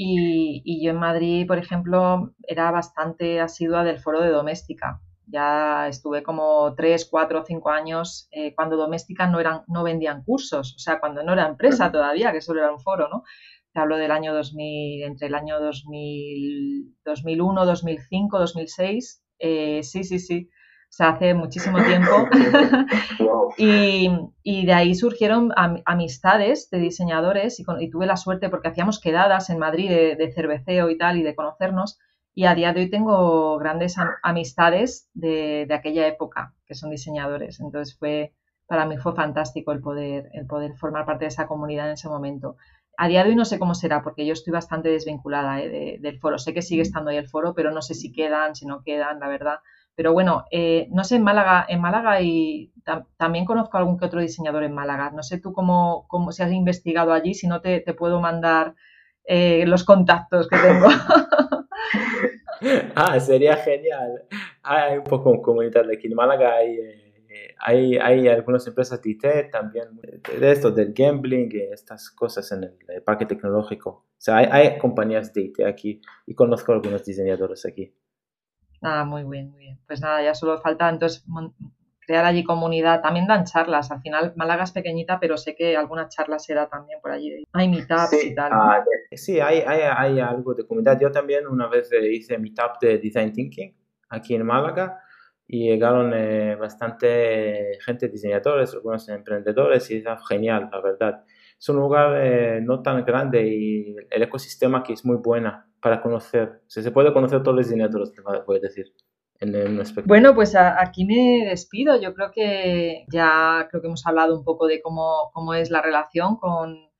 y, 0.00 0.62
y, 0.64 0.84
yo 0.84 0.92
en 0.92 0.98
Madrid, 0.98 1.44
por 1.44 1.58
ejemplo, 1.58 2.32
era 2.46 2.70
bastante 2.70 3.40
asidua 3.40 3.82
del 3.82 3.98
foro 3.98 4.20
de 4.20 4.30
doméstica. 4.30 5.02
Ya 5.26 5.88
estuve 5.88 6.22
como 6.22 6.72
tres, 6.76 7.04
cuatro, 7.10 7.44
cinco 7.44 7.70
años 7.70 8.28
eh, 8.30 8.54
cuando 8.54 8.76
doméstica 8.76 9.26
no, 9.26 9.40
eran, 9.40 9.62
no 9.66 9.82
vendían 9.82 10.22
cursos, 10.22 10.76
o 10.76 10.78
sea, 10.78 11.00
cuando 11.00 11.24
no 11.24 11.32
era 11.32 11.48
empresa 11.48 11.90
todavía, 11.92 12.30
que 12.32 12.40
solo 12.40 12.60
era 12.60 12.72
un 12.72 12.78
foro, 12.78 13.08
¿no? 13.08 13.24
Te 13.72 13.80
hablo 13.80 13.96
del 13.96 14.12
año 14.12 14.32
2000, 14.32 15.02
entre 15.02 15.26
el 15.26 15.34
año 15.34 15.60
2000, 15.60 16.94
2001, 17.04 17.66
2005, 17.66 18.38
2006. 18.38 19.24
sí, 19.82 20.04
sí, 20.04 20.18
sí. 20.20 20.48
O 20.88 20.92
sea, 20.98 21.10
hace 21.10 21.34
muchísimo 21.34 21.78
tiempo. 21.82 22.28
y, 23.58 24.10
y, 24.42 24.66
de 24.66 24.72
ahí 24.72 24.94
surgieron 24.94 25.52
amistades 25.84 26.70
de 26.70 26.78
diseñadores 26.78 27.60
y, 27.60 27.90
tuve 27.90 28.06
la 28.06 28.16
suerte 28.16 28.48
porque 28.48 28.68
hacíamos 28.68 29.00
quedadas 29.00 29.50
en 29.50 29.58
Madrid 29.58 29.90
de, 29.90 30.16
de, 30.16 30.32
cerveceo 30.32 30.90
y 30.90 30.98
tal 30.98 31.18
y 31.18 31.22
de 31.22 31.34
conocernos. 31.34 31.98
Y 32.34 32.46
a 32.46 32.54
día 32.54 32.72
de 32.72 32.82
hoy 32.82 32.90
tengo 32.90 33.58
grandes 33.58 33.96
amistades 34.22 35.10
de, 35.12 35.66
de, 35.68 35.74
aquella 35.74 36.06
época 36.06 36.54
que 36.66 36.74
son 36.74 36.90
diseñadores. 36.90 37.60
Entonces 37.60 37.96
fue, 37.98 38.32
para 38.66 38.86
mí 38.86 38.96
fue 38.96 39.14
fantástico 39.14 39.72
el 39.72 39.80
poder, 39.80 40.30
el 40.32 40.46
poder 40.46 40.74
formar 40.76 41.04
parte 41.04 41.24
de 41.24 41.28
esa 41.28 41.46
comunidad 41.46 41.86
en 41.86 41.94
ese 41.94 42.08
momento. 42.08 42.56
A 42.96 43.06
día 43.06 43.22
de 43.22 43.30
hoy 43.30 43.36
no 43.36 43.44
sé 43.44 43.60
cómo 43.60 43.74
será, 43.74 44.02
porque 44.02 44.26
yo 44.26 44.32
estoy 44.32 44.52
bastante 44.52 44.88
desvinculada 44.88 45.60
eh, 45.60 45.98
del 46.00 46.18
foro. 46.18 46.36
Sé 46.36 46.52
que 46.52 46.62
sigue 46.62 46.82
estando 46.82 47.10
ahí 47.10 47.16
el 47.16 47.28
foro, 47.28 47.54
pero 47.54 47.70
no 47.70 47.80
sé 47.80 47.94
si 47.94 48.10
quedan, 48.12 48.56
si 48.56 48.66
no 48.66 48.82
quedan, 48.82 49.20
la 49.20 49.28
verdad. 49.28 49.58
Pero 49.98 50.12
bueno, 50.12 50.44
eh, 50.52 50.86
no 50.92 51.02
sé, 51.02 51.16
en 51.16 51.24
Málaga, 51.24 51.66
en 51.68 51.80
Málaga 51.80 52.20
y 52.20 52.72
también 53.16 53.44
conozco 53.44 53.78
algún 53.78 53.98
que 53.98 54.04
otro 54.04 54.20
diseñador 54.20 54.62
en 54.62 54.72
Málaga. 54.72 55.10
No 55.10 55.24
sé 55.24 55.40
tú 55.40 55.52
cómo, 55.52 56.06
cómo 56.06 56.30
si 56.30 56.40
has 56.40 56.52
investigado 56.52 57.12
allí, 57.12 57.34
si 57.34 57.48
no 57.48 57.60
te, 57.60 57.80
puedo 57.94 58.20
mandar 58.20 58.76
eh, 59.24 59.64
los 59.66 59.82
contactos 59.82 60.46
que 60.46 60.56
tengo. 60.56 60.86
ah, 62.94 63.18
sería 63.18 63.56
genial. 63.56 64.22
Hay 64.62 64.98
un 64.98 65.04
poco 65.04 65.42
comunidad 65.42 65.84
de 65.84 65.96
aquí 65.96 66.06
en 66.06 66.14
Málaga. 66.14 66.54
Hay, 66.54 66.78
hay, 67.58 67.98
hay 67.98 68.28
algunas 68.28 68.64
empresas 68.68 69.02
de 69.02 69.10
IT 69.10 69.50
también, 69.50 70.00
de 70.00 70.52
esto, 70.52 70.70
del 70.70 70.92
gambling 70.92 71.50
estas 71.72 72.08
cosas 72.10 72.52
en 72.52 72.62
el, 72.62 73.02
parque 73.02 73.26
tecnológico. 73.26 73.90
O 73.90 74.20
sea, 74.20 74.36
hay, 74.36 74.46
hay, 74.52 74.78
compañías 74.78 75.34
de 75.34 75.40
IT 75.40 75.60
aquí 75.66 76.00
y 76.24 76.36
conozco 76.36 76.70
algunos 76.70 77.04
diseñadores 77.04 77.66
aquí. 77.66 77.92
Ah, 78.82 79.04
muy 79.04 79.24
bien, 79.24 79.50
muy 79.50 79.60
bien. 79.60 79.78
Pues 79.86 80.00
nada, 80.00 80.22
ya 80.22 80.34
solo 80.34 80.58
falta 80.58 80.88
entonces 80.88 81.24
crear 82.08 82.24
allí 82.24 82.42
comunidad. 82.42 83.02
También 83.02 83.26
dan 83.26 83.44
charlas. 83.44 83.90
Al 83.90 84.00
final, 84.00 84.32
Málaga 84.34 84.64
es 84.64 84.72
pequeñita, 84.72 85.20
pero 85.20 85.36
sé 85.36 85.54
que 85.54 85.76
algunas 85.76 86.08
charlas 86.08 86.44
se 86.44 86.54
da 86.54 86.66
también 86.66 87.00
por 87.02 87.10
allí. 87.10 87.44
Hay 87.52 87.68
meetups 87.68 88.24
y 88.24 88.34
tal. 88.34 88.50
Ah, 88.52 88.82
sí, 89.12 89.40
hay, 89.40 89.58
hay, 89.58 89.82
hay, 89.82 90.20
algo 90.20 90.54
de 90.54 90.66
comunidad. 90.66 90.98
Yo 90.98 91.12
también 91.12 91.46
una 91.46 91.66
vez 91.66 91.90
hice 91.92 92.38
meetup 92.38 92.80
de 92.80 92.98
Design 92.98 93.32
Thinking 93.32 93.76
aquí 94.08 94.34
en 94.34 94.46
Málaga 94.46 95.00
y 95.46 95.68
llegaron 95.68 96.12
eh, 96.14 96.56
bastante 96.56 97.78
gente, 97.84 98.08
diseñadores, 98.08 98.72
algunos 98.72 99.06
emprendedores 99.08 99.90
y 99.90 99.96
es 99.96 100.04
genial, 100.28 100.70
la 100.72 100.80
verdad. 100.80 101.24
Es 101.58 101.68
un 101.68 101.76
lugar 101.76 102.16
eh, 102.22 102.60
no 102.62 102.80
tan 102.80 103.04
grande 103.04 103.46
y 103.46 103.96
el 104.10 104.22
ecosistema 104.22 104.78
aquí 104.78 104.94
es 104.94 105.04
muy 105.04 105.16
buena 105.16 105.67
para 105.80 106.00
conocer. 106.00 106.62
se 106.66 106.90
puede 106.90 107.12
conocer 107.12 107.42
todos 107.42 107.56
los 107.56 107.66
diseñadores, 107.66 108.12
te 108.12 108.20
voy 108.22 108.56
a 108.56 108.60
decir. 108.60 108.86
En 109.40 109.54
el 109.54 109.84
bueno, 110.04 110.34
pues 110.34 110.56
aquí 110.56 111.04
me 111.04 111.46
despido. 111.48 112.00
Yo 112.00 112.12
creo 112.12 112.32
que 112.32 113.04
ya 113.12 113.68
creo 113.70 113.80
que 113.80 113.86
hemos 113.86 114.04
hablado 114.04 114.36
un 114.36 114.44
poco 114.44 114.66
de 114.66 114.82
cómo, 114.82 115.30
cómo 115.32 115.54
es 115.54 115.70
la 115.70 115.80
relación 115.80 116.36
con, 116.38 116.90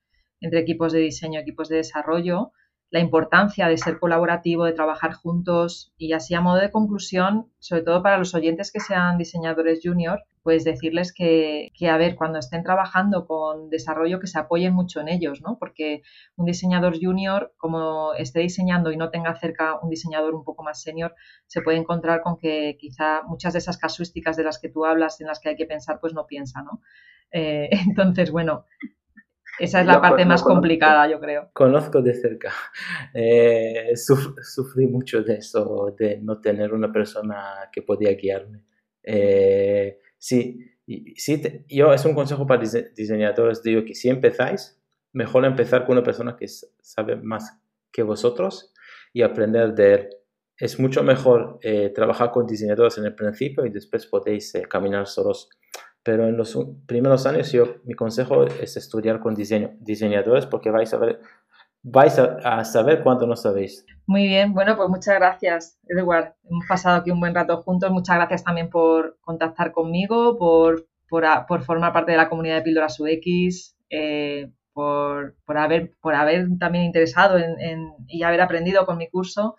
entre 0.40 0.60
equipos 0.60 0.92
de 0.92 1.00
diseño 1.00 1.40
equipos 1.40 1.68
de 1.68 1.78
desarrollo 1.78 2.52
la 2.90 3.01
importancia 3.01 3.68
de 3.68 3.77
ser 3.77 3.98
colaborativo, 3.98 4.64
de 4.64 4.72
trabajar 4.72 5.12
juntos 5.12 5.92
y 5.98 6.12
así 6.14 6.35
a 6.35 6.40
modo 6.40 6.59
de 6.59 6.70
conclusión, 6.70 7.53
sobre 7.59 7.83
todo 7.83 8.03
para 8.03 8.16
los 8.16 8.35
oyentes 8.35 8.72
que 8.72 8.81
sean 8.81 9.18
diseñadores 9.18 9.81
junior, 9.83 10.22
pues 10.42 10.64
decirles 10.64 11.12
que, 11.12 11.70
que, 11.74 11.90
a 11.90 11.98
ver, 11.98 12.16
cuando 12.16 12.38
estén 12.38 12.62
trabajando 12.62 13.27
con 13.27 13.68
desarrollo, 13.68 14.20
que 14.20 14.27
se 14.27 14.38
apoyen 14.38 14.72
mucho 14.72 15.01
en 15.01 15.09
ellos, 15.09 15.42
¿no? 15.42 15.59
Porque 15.59 16.01
un 16.37 16.46
diseñador 16.46 16.98
junior, 16.98 17.53
como 17.59 18.14
esté 18.14 18.40
diseñando 18.40 18.90
y 18.90 18.96
no 18.96 19.11
tenga 19.11 19.35
cerca 19.35 19.79
un 19.83 19.90
diseñador 19.90 20.35
un 20.35 20.44
poco 20.44 20.62
más 20.62 20.81
senior, 20.81 21.14
se 21.46 21.61
puede 21.61 21.77
encontrar 21.77 22.22
con 22.22 22.38
que 22.38 22.79
quizá 22.81 23.22
muchas 23.24 23.53
de 23.53 23.59
esas 23.59 23.77
casuísticas 23.77 24.38
de 24.38 24.44
las 24.44 24.59
que 24.59 24.70
tú 24.70 24.87
hablas, 24.87 25.20
en 25.20 25.27
las 25.27 25.40
que 25.40 25.51
hay 25.51 25.57
que 25.57 25.66
pensar, 25.66 25.98
pues 26.01 26.14
no 26.14 26.27
piensa, 26.27 26.62
¿no? 26.62 26.81
Eh, 27.31 27.68
entonces, 27.87 28.31
bueno, 28.31 28.64
esa 29.58 29.80
es 29.80 29.86
la 29.86 30.00
parte 30.00 30.24
más 30.24 30.42
complicada, 30.42 31.08
yo 31.10 31.18
creo. 31.20 31.50
Conozco 31.52 32.00
de 32.02 32.14
cerca. 32.14 32.52
Eh, 33.14 33.92
sufrí 33.96 34.86
mucho 34.86 35.22
de 35.22 35.36
eso, 35.36 35.94
de 35.98 36.18
no 36.18 36.40
tener 36.40 36.72
una 36.72 36.92
persona 36.92 37.68
que 37.72 37.82
podía 37.82 38.12
guiarme. 38.12 38.64
Eh, 39.02 39.98
sí, 40.18 40.60
sí 41.16 41.42
yo 41.68 41.92
es 41.92 42.04
un 42.04 42.14
consejo 42.14 42.46
para 42.46 42.62
diseñadores, 42.94 43.62
digo 43.62 43.84
que 43.84 43.94
si 43.94 44.08
empezáis, 44.08 44.80
mejor 45.12 45.44
empezar 45.44 45.84
con 45.86 45.96
una 45.96 46.04
persona 46.04 46.36
que 46.36 46.46
sabe 46.48 47.16
más 47.16 47.58
que 47.90 48.02
vosotros 48.02 48.72
y 49.12 49.22
aprender 49.22 49.74
de 49.74 49.94
él. 49.94 50.08
Es 50.56 50.78
mucho 50.78 51.02
mejor 51.02 51.58
eh, 51.62 51.90
trabajar 51.90 52.30
con 52.30 52.46
diseñadores 52.46 52.98
en 52.98 53.04
el 53.04 53.14
principio 53.14 53.64
y 53.64 53.70
después 53.70 54.06
podéis 54.06 54.52
caminar 54.68 55.06
solos 55.06 55.48
pero 56.08 56.26
en 56.26 56.38
los 56.38 56.58
primeros 56.86 57.26
años 57.26 57.52
yo, 57.52 57.82
mi 57.84 57.92
consejo 57.92 58.44
es 58.46 58.78
estudiar 58.78 59.20
con 59.20 59.34
diseño, 59.34 59.72
diseñadores 59.80 60.46
porque 60.46 60.70
vais 60.70 60.94
a 60.94 60.96
ver, 60.96 61.20
vais 61.82 62.18
a, 62.18 62.64
saber 62.64 63.02
cuánto 63.02 63.26
no 63.26 63.36
sabéis. 63.36 63.84
Muy 64.06 64.26
bien, 64.26 64.54
bueno, 64.54 64.74
pues 64.74 64.88
muchas 64.88 65.16
gracias, 65.16 65.78
Edward. 65.86 66.32
Hemos 66.44 66.64
pasado 66.66 66.96
aquí 66.96 67.10
un 67.10 67.20
buen 67.20 67.34
rato 67.34 67.62
juntos. 67.62 67.90
Muchas 67.90 68.16
gracias 68.16 68.42
también 68.42 68.70
por 68.70 69.18
contactar 69.20 69.70
conmigo, 69.70 70.38
por, 70.38 70.88
por, 71.10 71.26
por 71.46 71.60
formar 71.60 71.92
parte 71.92 72.12
de 72.12 72.16
la 72.16 72.30
comunidad 72.30 72.56
de 72.56 72.62
Píldoras 72.62 72.98
UX, 72.98 73.76
eh, 73.90 74.50
por, 74.72 75.36
por, 75.44 75.58
haber, 75.58 75.92
por 76.00 76.14
haber 76.14 76.46
también 76.58 76.84
interesado 76.84 77.36
en, 77.36 77.92
y 78.06 78.22
haber 78.22 78.40
aprendido 78.40 78.86
con 78.86 78.96
mi 78.96 79.10
curso. 79.10 79.56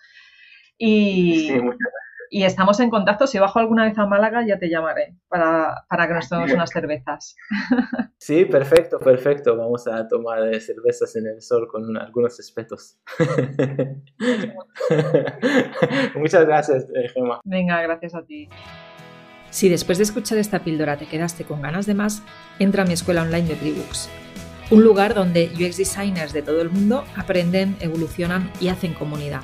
Y, 0.79 1.45
sí, 1.47 1.61
muchas 1.61 1.77
gracias 1.77 2.08
y 2.29 2.43
estamos 2.43 2.79
en 2.79 2.89
contacto. 2.89 3.27
Si 3.27 3.39
bajo 3.39 3.59
alguna 3.59 3.85
vez 3.85 3.97
a 3.97 4.05
Málaga, 4.05 4.45
ya 4.45 4.57
te 4.57 4.69
llamaré 4.69 5.15
para, 5.27 5.85
que 5.89 6.13
nos 6.13 6.29
tomemos 6.29 6.53
unas 6.53 6.69
cervezas. 6.69 7.35
Sí, 8.21 8.43
perfecto, 8.43 8.99
perfecto. 8.99 9.55
Vamos 9.55 9.87
a 9.87 10.05
tomar 10.07 10.53
eh, 10.53 10.59
cervezas 10.59 11.15
en 11.15 11.25
el 11.25 11.41
sol 11.41 11.67
con 11.71 11.97
algunos 11.97 12.37
espetos. 12.37 12.99
Muchas 16.15 16.45
gracias, 16.45 16.83
eh, 16.93 17.07
Gemma. 17.13 17.39
Venga, 17.45 17.81
gracias 17.81 18.13
a 18.13 18.23
ti. 18.23 18.49
Si 19.51 19.69
después 19.69 19.97
de 19.97 20.03
escuchar 20.03 20.37
esta 20.37 20.59
píldora 20.59 20.97
te 20.97 21.07
quedaste 21.07 21.45
con 21.45 21.61
ganas 21.61 21.85
de 21.85 21.93
más, 21.93 22.21
entra 22.59 22.83
a 22.83 22.85
mi 22.85 22.93
escuela 22.93 23.21
online 23.21 23.47
de 23.47 23.55
Tribooks, 23.55 24.09
un 24.69 24.83
lugar 24.83 25.13
donde 25.13 25.49
UX 25.55 25.77
designers 25.77 26.33
de 26.33 26.41
todo 26.41 26.61
el 26.61 26.69
mundo 26.69 27.05
aprenden, 27.15 27.77
evolucionan 27.79 28.51
y 28.59 28.67
hacen 28.67 28.93
comunidad 28.93 29.41